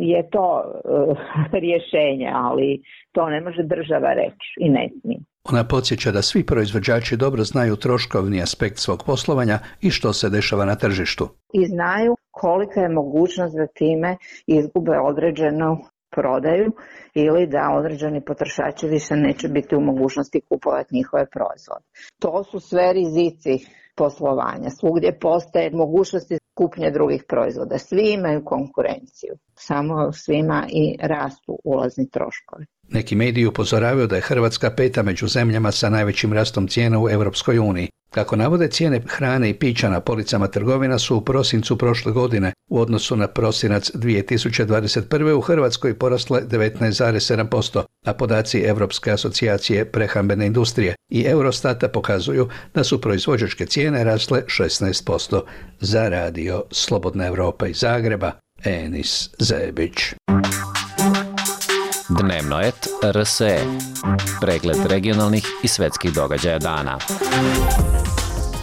je 0.00 0.30
to 0.30 0.62
uh, 0.84 1.16
rješenje, 1.64 2.30
ali 2.34 2.82
to 3.12 3.28
ne 3.28 3.40
može 3.40 3.62
država 3.62 4.12
reći 4.12 4.48
i 4.60 4.68
ne 4.68 4.88
smije. 5.00 5.18
Ona 5.50 5.64
podsjeća 5.64 6.10
da 6.10 6.22
svi 6.22 6.46
proizvođači 6.46 7.16
dobro 7.16 7.42
znaju 7.42 7.76
troškovni 7.76 8.42
aspekt 8.42 8.76
svog 8.76 9.02
poslovanja 9.06 9.58
i 9.80 9.90
što 9.90 10.12
se 10.12 10.30
dešava 10.30 10.64
na 10.64 10.74
tržištu. 10.74 11.28
I 11.52 11.66
znaju 11.66 12.16
kolika 12.30 12.80
je 12.80 12.88
mogućnost 12.88 13.56
da 13.56 13.66
time 13.66 14.16
izgube 14.46 14.98
određenu 14.98 15.78
prodaju 16.12 16.72
ili 17.14 17.46
da 17.46 17.74
određeni 17.78 18.24
potrošači 18.24 18.86
više 18.86 19.14
neće 19.16 19.48
biti 19.48 19.76
u 19.76 19.80
mogućnosti 19.80 20.40
kupovati 20.48 20.94
njihove 20.94 21.26
proizvode. 21.26 21.84
To 22.18 22.44
su 22.44 22.60
sve 22.60 22.92
rizici 22.92 23.54
poslovanja. 23.96 24.70
Svugdje 24.70 25.18
postaje 25.18 25.70
mogućnosti 25.70 26.38
kupnje 26.54 26.90
drugih 26.90 27.24
proizvoda. 27.28 27.78
Svi 27.78 28.12
imaju 28.12 28.44
konkurenciju, 28.44 29.34
samo 29.54 30.12
svima 30.12 30.66
i 30.68 30.96
rastu 31.02 31.58
ulazni 31.64 32.10
troškovi. 32.10 32.64
Neki 32.88 33.14
mediji 33.14 33.46
upozoravaju 33.46 34.06
da 34.06 34.16
je 34.16 34.22
Hrvatska 34.22 34.70
peta 34.70 35.02
među 35.02 35.26
zemljama 35.26 35.72
sa 35.72 35.90
najvećim 35.90 36.32
rastom 36.32 36.68
cijena 36.68 36.98
u 36.98 37.10
Europskoj 37.10 37.58
uniji. 37.58 37.88
Kako 38.10 38.36
navode 38.36 38.68
cijene 38.68 39.00
hrane 39.06 39.50
i 39.50 39.54
pića 39.54 39.90
na 39.90 40.00
policama 40.00 40.46
trgovina 40.46 40.98
su 40.98 41.16
u 41.16 41.20
prosincu 41.20 41.78
prošle 41.78 42.12
godine 42.12 42.52
u 42.70 42.80
odnosu 42.80 43.16
na 43.16 43.26
prosinac 43.26 43.90
2021. 43.94 45.32
u 45.32 45.40
Hrvatskoj 45.40 45.98
porasle 45.98 46.42
19,7%, 46.42 47.82
a 48.04 48.14
podaci 48.14 48.60
Europske 48.60 49.10
asocijacije 49.10 49.84
prehambene 49.84 50.46
industrije 50.46 50.94
i 51.10 51.24
Eurostata 51.26 51.88
pokazuju 51.88 52.48
da 52.74 52.84
su 52.84 53.00
proizvođačke 53.00 53.66
cijene 53.66 54.04
rasle 54.04 54.42
16%. 54.46 55.40
Za 55.80 56.08
radio 56.08 56.64
Slobodna 56.70 57.26
Europa 57.26 57.66
iz 57.66 57.76
Zagreba, 57.76 58.32
Enis 58.64 59.30
Zebić. 59.38 60.14
Dnevno 62.20 62.60
et 62.60 62.88
RSE. 63.04 63.58
Pregled 64.40 64.86
regionalnih 64.86 65.46
i 65.62 65.68
svetskih 65.68 66.12
događaja 66.12 66.58
dana. 66.58 66.98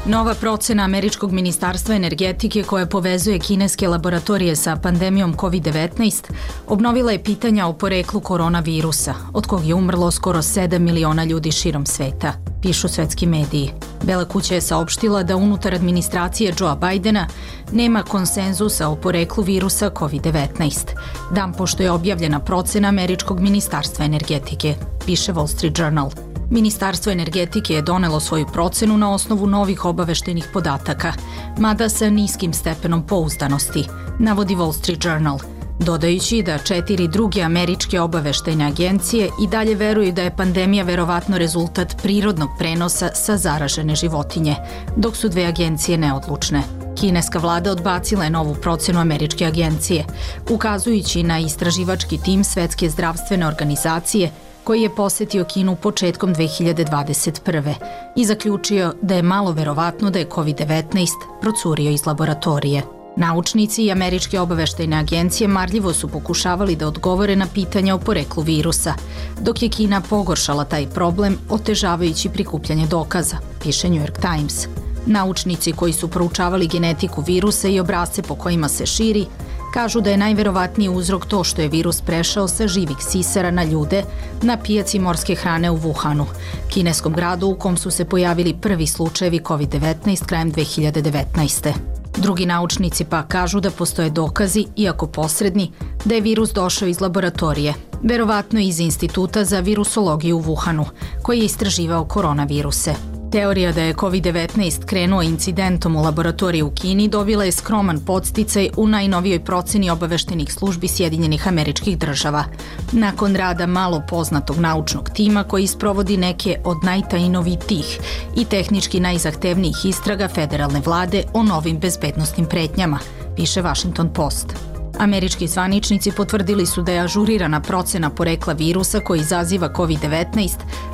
Nova 0.10 0.34
procena 0.34 0.84
Američkog 0.84 1.32
ministarstva 1.32 1.95
energetike 1.95 2.63
koja 2.63 2.86
povezuje 2.86 3.39
kineske 3.39 3.88
laboratorije 3.88 4.56
sa 4.56 4.76
pandemijom 4.76 5.34
COVID-19 5.34 6.32
obnovila 6.67 7.12
je 7.12 7.24
pitanja 7.24 7.67
o 7.67 7.74
poreklu 7.74 8.19
koronavirusa, 8.19 9.13
od 9.34 9.48
kog 9.48 9.65
je 9.65 9.76
umrlo 9.76 10.12
skoro 10.12 10.39
7 10.41 10.80
miliona 10.80 11.24
ljudi 11.24 11.52
širom 11.52 11.86
sveta, 11.86 12.34
pišu 12.62 12.88
svetski 12.88 13.26
mediji. 13.26 13.72
Bela 14.04 14.26
kuća 14.26 14.56
je 14.56 14.62
saopštila 14.62 15.24
da 15.24 15.36
unutar 15.36 15.74
administracije 15.74 16.54
Joea 16.60 16.76
Bidena 16.76 17.28
nema 17.72 18.04
konsenzusa 18.04 18.88
o 18.88 18.95
poreklu 18.95 19.43
virusa 19.43 19.89
COVID-19, 19.89 20.88
dan 21.32 21.54
pošto 21.54 21.84
je 21.84 21.91
objavljena 21.91 22.39
procena 22.39 22.88
Američkog 22.88 23.39
ministarstva 23.39 24.06
energetike, 24.06 24.76
piše 25.06 25.34
Wall 25.34 25.48
Street 25.48 25.80
Journal– 25.80 26.10
Ministarstvo 26.51 27.12
energetike 27.12 27.73
je 27.73 27.81
donelo 27.81 28.19
svoju 28.19 28.45
procenu 28.53 28.97
na 28.97 29.13
osnovu 29.13 29.47
novih 29.47 29.85
obaveštenih 29.85 30.47
podataka, 30.53 31.13
mada 31.57 31.89
sa 31.89 32.09
niskim 32.09 32.53
stepenom 32.53 33.07
pouzdanosti, 33.07 33.85
navodi 34.19 34.55
Wall 34.55 34.73
Street 34.73 35.05
Journal, 35.05 35.39
dodajući 35.79 36.43
da 36.43 36.57
četiri 36.57 37.07
druge 37.07 37.41
američke 37.41 38.01
obaveštajne 38.01 38.65
agencije 38.65 39.29
i 39.43 39.47
dalje 39.47 39.75
veruju 39.75 40.12
da 40.12 40.21
je 40.21 40.35
pandemija 40.35 40.83
verovatno 40.83 41.38
rezultat 41.38 41.95
prirodnog 42.03 42.49
prenosa 42.59 43.09
sa 43.13 43.38
zaražene 43.38 43.95
životinje, 43.95 44.55
dok 44.95 45.15
su 45.15 45.29
dve 45.29 45.45
agencije 45.45 45.97
neodlučne. 45.97 46.63
Kineska 46.99 47.39
vlada 47.39 47.71
odbacila 47.71 48.23
je 48.23 48.29
novu 48.29 48.55
procenu 48.62 48.99
američke 48.99 49.45
agencije, 49.45 50.05
ukazujući 50.49 51.23
na 51.23 51.39
istraživački 51.39 52.17
tim 52.17 52.43
Svetske 52.43 52.89
zdravstvene 52.89 53.47
organizacije 53.47 54.31
koji 54.63 54.82
je 54.82 54.95
posetio 54.95 55.43
Kinu 55.43 55.76
početkom 55.76 56.36
2021. 56.36 57.74
i 58.15 58.26
zaključio 58.26 58.93
da 59.02 59.15
je 59.15 59.22
malo 59.22 59.52
verovatno 59.52 60.10
da 60.10 60.19
je 60.19 60.30
COVID-19 60.30 61.08
procurio 61.41 61.91
iz 61.91 62.06
laboratorije. 62.06 62.84
Naučnici 63.15 63.84
i 63.84 63.91
američke 63.91 64.39
obaveštajne 64.39 64.98
agencije 64.98 65.48
marljivo 65.48 65.93
su 65.93 66.08
pokušavali 66.08 66.76
da 66.76 66.88
odgovore 66.88 67.36
na 67.36 67.48
pitanja 67.54 67.95
o 67.95 68.00
poreklu 68.00 68.43
virusa, 68.43 68.93
dok 69.41 69.62
je 69.62 69.69
Kina 69.69 70.02
pogoršala 70.02 70.65
taj 70.65 70.88
problem 70.88 71.38
otežavajući 71.50 72.30
prikupljanje 72.30 72.88
dokaza, 72.88 73.38
piše 73.63 73.89
New 73.89 74.02
York 74.06 74.22
Times. 74.22 74.67
Naučnici 75.06 75.72
koji 75.72 75.93
su 75.93 76.08
proučavali 76.08 76.67
genetiku 76.67 77.22
virusa 77.22 77.67
i 77.67 77.80
obrazce 77.80 78.22
po 78.22 78.36
kojima 78.36 78.69
se 78.69 78.86
širi, 78.86 79.26
Kažu 79.73 80.01
da 80.01 80.10
je 80.10 80.17
najverovatniji 80.17 80.89
uzrok 80.89 81.25
to 81.25 81.43
što 81.43 81.62
je 81.62 81.67
virus 81.67 82.01
prešao 82.01 82.47
sa 82.47 82.67
živih 82.67 82.97
sisara 82.99 83.51
na 83.51 83.63
ljude 83.63 84.03
na 84.41 84.58
pijaci 84.58 84.99
morske 84.99 85.36
hrane 85.36 85.71
u 85.71 85.77
Wuhanu, 85.77 86.25
kineskom 86.69 87.13
gradu 87.13 87.47
u 87.47 87.55
kom 87.55 87.77
su 87.77 87.91
se 87.91 88.05
pojavili 88.05 88.58
prvi 88.62 88.88
slučajevi 88.88 89.39
COVID-19 89.39 90.25
krajem 90.25 90.51
2019. 90.51 91.73
Drugi 92.17 92.45
naučnici 92.45 93.05
pa 93.05 93.23
kažu 93.23 93.60
da 93.60 93.71
postoje 93.71 94.10
dokazi, 94.10 94.65
iako 94.75 95.08
posredni, 95.08 95.71
da 96.05 96.15
je 96.15 96.21
virus 96.21 96.53
došao 96.53 96.88
iz 96.88 97.01
laboratorije, 97.01 97.73
verovatno 98.03 98.60
iz 98.60 98.79
Instituta 98.79 99.45
za 99.45 99.60
virusologiju 99.60 100.38
u 100.38 100.43
Wuhanu, 100.43 100.86
koji 101.21 101.39
je 101.39 101.45
istraživao 101.45 102.05
koronaviruse. 102.05 103.18
Teorija 103.31 103.71
da 103.71 103.81
je 103.81 103.93
COVID-19 103.93 104.85
krenuo 104.85 105.21
incidentom 105.21 105.95
u 105.95 106.01
laboratoriji 106.01 106.61
u 106.61 106.71
Kini 106.71 107.07
dobila 107.07 107.43
je 107.43 107.51
skroman 107.51 107.99
podsticaj 108.05 108.69
u 108.77 108.87
najnovijoj 108.87 109.39
proceni 109.39 109.89
obaveštenih 109.89 110.53
službi 110.53 110.87
Sjedinjenih 110.87 111.47
američkih 111.47 111.97
država. 111.97 112.43
Nakon 112.91 113.35
rada 113.35 113.65
malo 113.65 114.01
poznatog 114.09 114.57
naučnog 114.57 115.09
tima 115.09 115.43
koji 115.43 115.63
isprovodi 115.63 116.17
neke 116.17 116.61
od 116.65 116.77
najtajnovitih 116.83 117.99
i 118.35 118.45
tehnički 118.45 118.99
najzahtevnijih 118.99 119.85
istraga 119.85 120.27
federalne 120.27 120.81
vlade 120.85 121.23
o 121.33 121.43
novim 121.43 121.79
bezbednostnim 121.79 122.45
pretnjama, 122.45 122.99
piše 123.35 123.61
Washington 123.61 124.13
Post. 124.13 124.68
Američki 124.99 125.47
zvaničnici 125.47 126.12
potvrdili 126.12 126.65
su 126.65 126.81
da 126.81 126.91
je 126.91 126.99
ažurirana 126.99 127.62
procena 127.62 128.09
porekla 128.09 128.53
virusa 128.53 128.99
koji 128.99 129.19
izaziva 129.19 129.69
COVID-19 129.69 130.49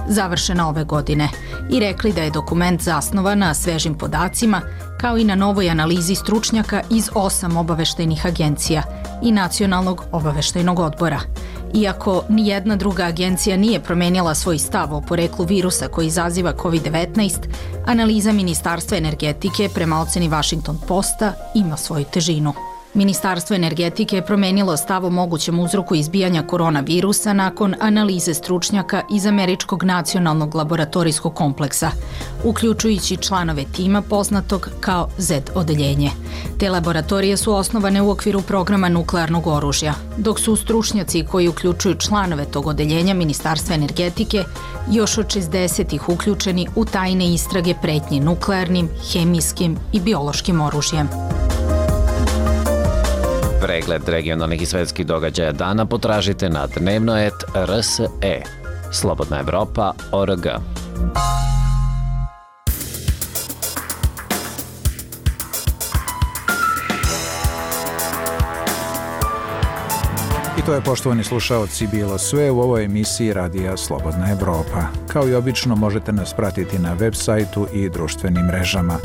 završena 0.07 0.69
ove 0.69 0.83
godine 0.83 1.29
i 1.69 1.79
rekli 1.79 2.13
da 2.13 2.21
je 2.21 2.29
dokument 2.29 2.81
zasnovan 2.81 3.39
na 3.39 3.53
svežim 3.53 3.95
podacima 3.95 4.61
kao 5.01 5.17
i 5.17 5.23
na 5.23 5.35
novoj 5.35 5.69
analizi 5.69 6.15
stručnjaka 6.15 6.81
iz 6.89 7.09
osam 7.13 7.57
obaveštajnih 7.57 8.25
agencija 8.25 8.83
i 9.23 9.31
Nacionalnog 9.31 10.03
obaveštajnog 10.11 10.79
odbora. 10.79 11.19
Iako 11.73 12.23
ni 12.29 12.47
jedna 12.47 12.75
druga 12.75 13.03
agencija 13.03 13.57
nije 13.57 13.79
promenila 13.79 14.35
svoj 14.35 14.59
stav 14.59 14.93
o 14.93 15.01
poreklu 15.01 15.45
virusa 15.45 15.87
koji 15.87 16.07
izaziva 16.07 16.53
COVID-19, 16.53 17.37
analiza 17.85 18.31
Ministarstva 18.31 18.97
energetike 18.97 19.69
prema 19.73 20.01
oceni 20.01 20.29
Washington 20.29 20.79
Posta 20.87 21.33
ima 21.55 21.77
svoju 21.77 22.05
težinu. 22.13 22.53
Ministarstvo 22.95 23.55
energetike 23.55 24.15
je 24.15 24.25
promenilo 24.25 24.77
stav 24.77 25.05
o 25.05 25.09
mogućem 25.09 25.59
uzroku 25.59 25.95
izbijanja 25.95 26.43
koronavirusa 26.47 27.33
nakon 27.33 27.75
analize 27.79 28.33
stručnjaka 28.33 29.01
iz 29.11 29.25
Američkog 29.25 29.83
nacionalnog 29.83 30.55
laboratorijskog 30.55 31.33
kompleksa, 31.33 31.91
uključujući 32.43 33.17
članove 33.17 33.63
tima 33.75 34.01
poznatog 34.01 34.69
kao 34.79 35.09
Z 35.17 35.41
odeljenje. 35.55 36.11
Te 36.59 36.69
laboratorije 36.69 37.37
su 37.37 37.53
osnovane 37.53 38.01
u 38.01 38.11
okviru 38.11 38.41
programa 38.41 38.89
nuklearnog 38.89 39.47
oružja, 39.47 39.93
dok 40.17 40.39
su 40.39 40.55
stručnjaci 40.55 41.25
koji 41.31 41.47
uključuju 41.47 41.95
članove 41.95 42.45
tog 42.45 42.67
odeljenja 42.67 43.13
Ministarstva 43.13 43.75
energetike 43.75 44.43
još 44.91 45.17
od 45.17 45.25
60-ih 45.25 46.09
uključeni 46.09 46.67
u 46.75 46.85
tajne 46.85 47.33
istrage 47.33 47.73
pretnje 47.81 48.19
nuklearnim, 48.21 48.89
hemijskim 49.13 49.77
i 49.93 49.99
biološkim 49.99 50.61
oružjem. 50.61 51.34
Pregled 53.75 54.09
regionalnih 54.09 54.61
i 54.61 54.65
svetskih 54.65 55.05
događaja 55.05 55.51
dana 55.51 55.85
potražite 55.85 56.49
na 56.49 56.67
dnevnoet.rse. 56.67 58.07
Slobodna 58.91 59.39
Evropa.org. 59.39 60.47
to 70.65 70.73
je, 70.73 70.81
poštovani 70.81 71.23
slušaoci, 71.23 71.87
bilo 71.87 72.17
sve 72.17 72.51
u 72.51 72.59
ovoj 72.59 72.85
emisiji 72.85 73.33
Radija 73.33 73.77
Slobodna 73.77 74.31
Evropa. 74.31 74.87
Kao 75.07 75.27
i 75.27 75.33
obično 75.33 75.75
možete 75.75 76.11
nas 76.11 76.33
pratiti 76.33 76.79
na 76.79 76.93
web 76.93 77.13
sajtu 77.15 77.67
i 77.73 77.89
društvenim 77.89 78.45
mrežama. 78.45 78.97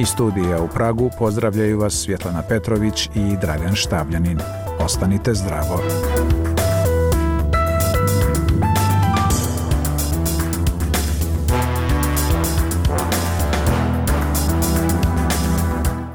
Iz 0.00 0.08
studija 0.08 0.62
u 0.62 0.68
Pragu 0.68 1.10
pozdravljaju 1.18 1.78
vas 1.78 1.94
Svjetlana 1.94 2.42
Petrović 2.42 3.06
i 3.14 3.36
Dragan 3.40 3.74
Štavljanin. 3.74 4.38
Ostanite 4.84 5.34
zdravo. 5.34 5.80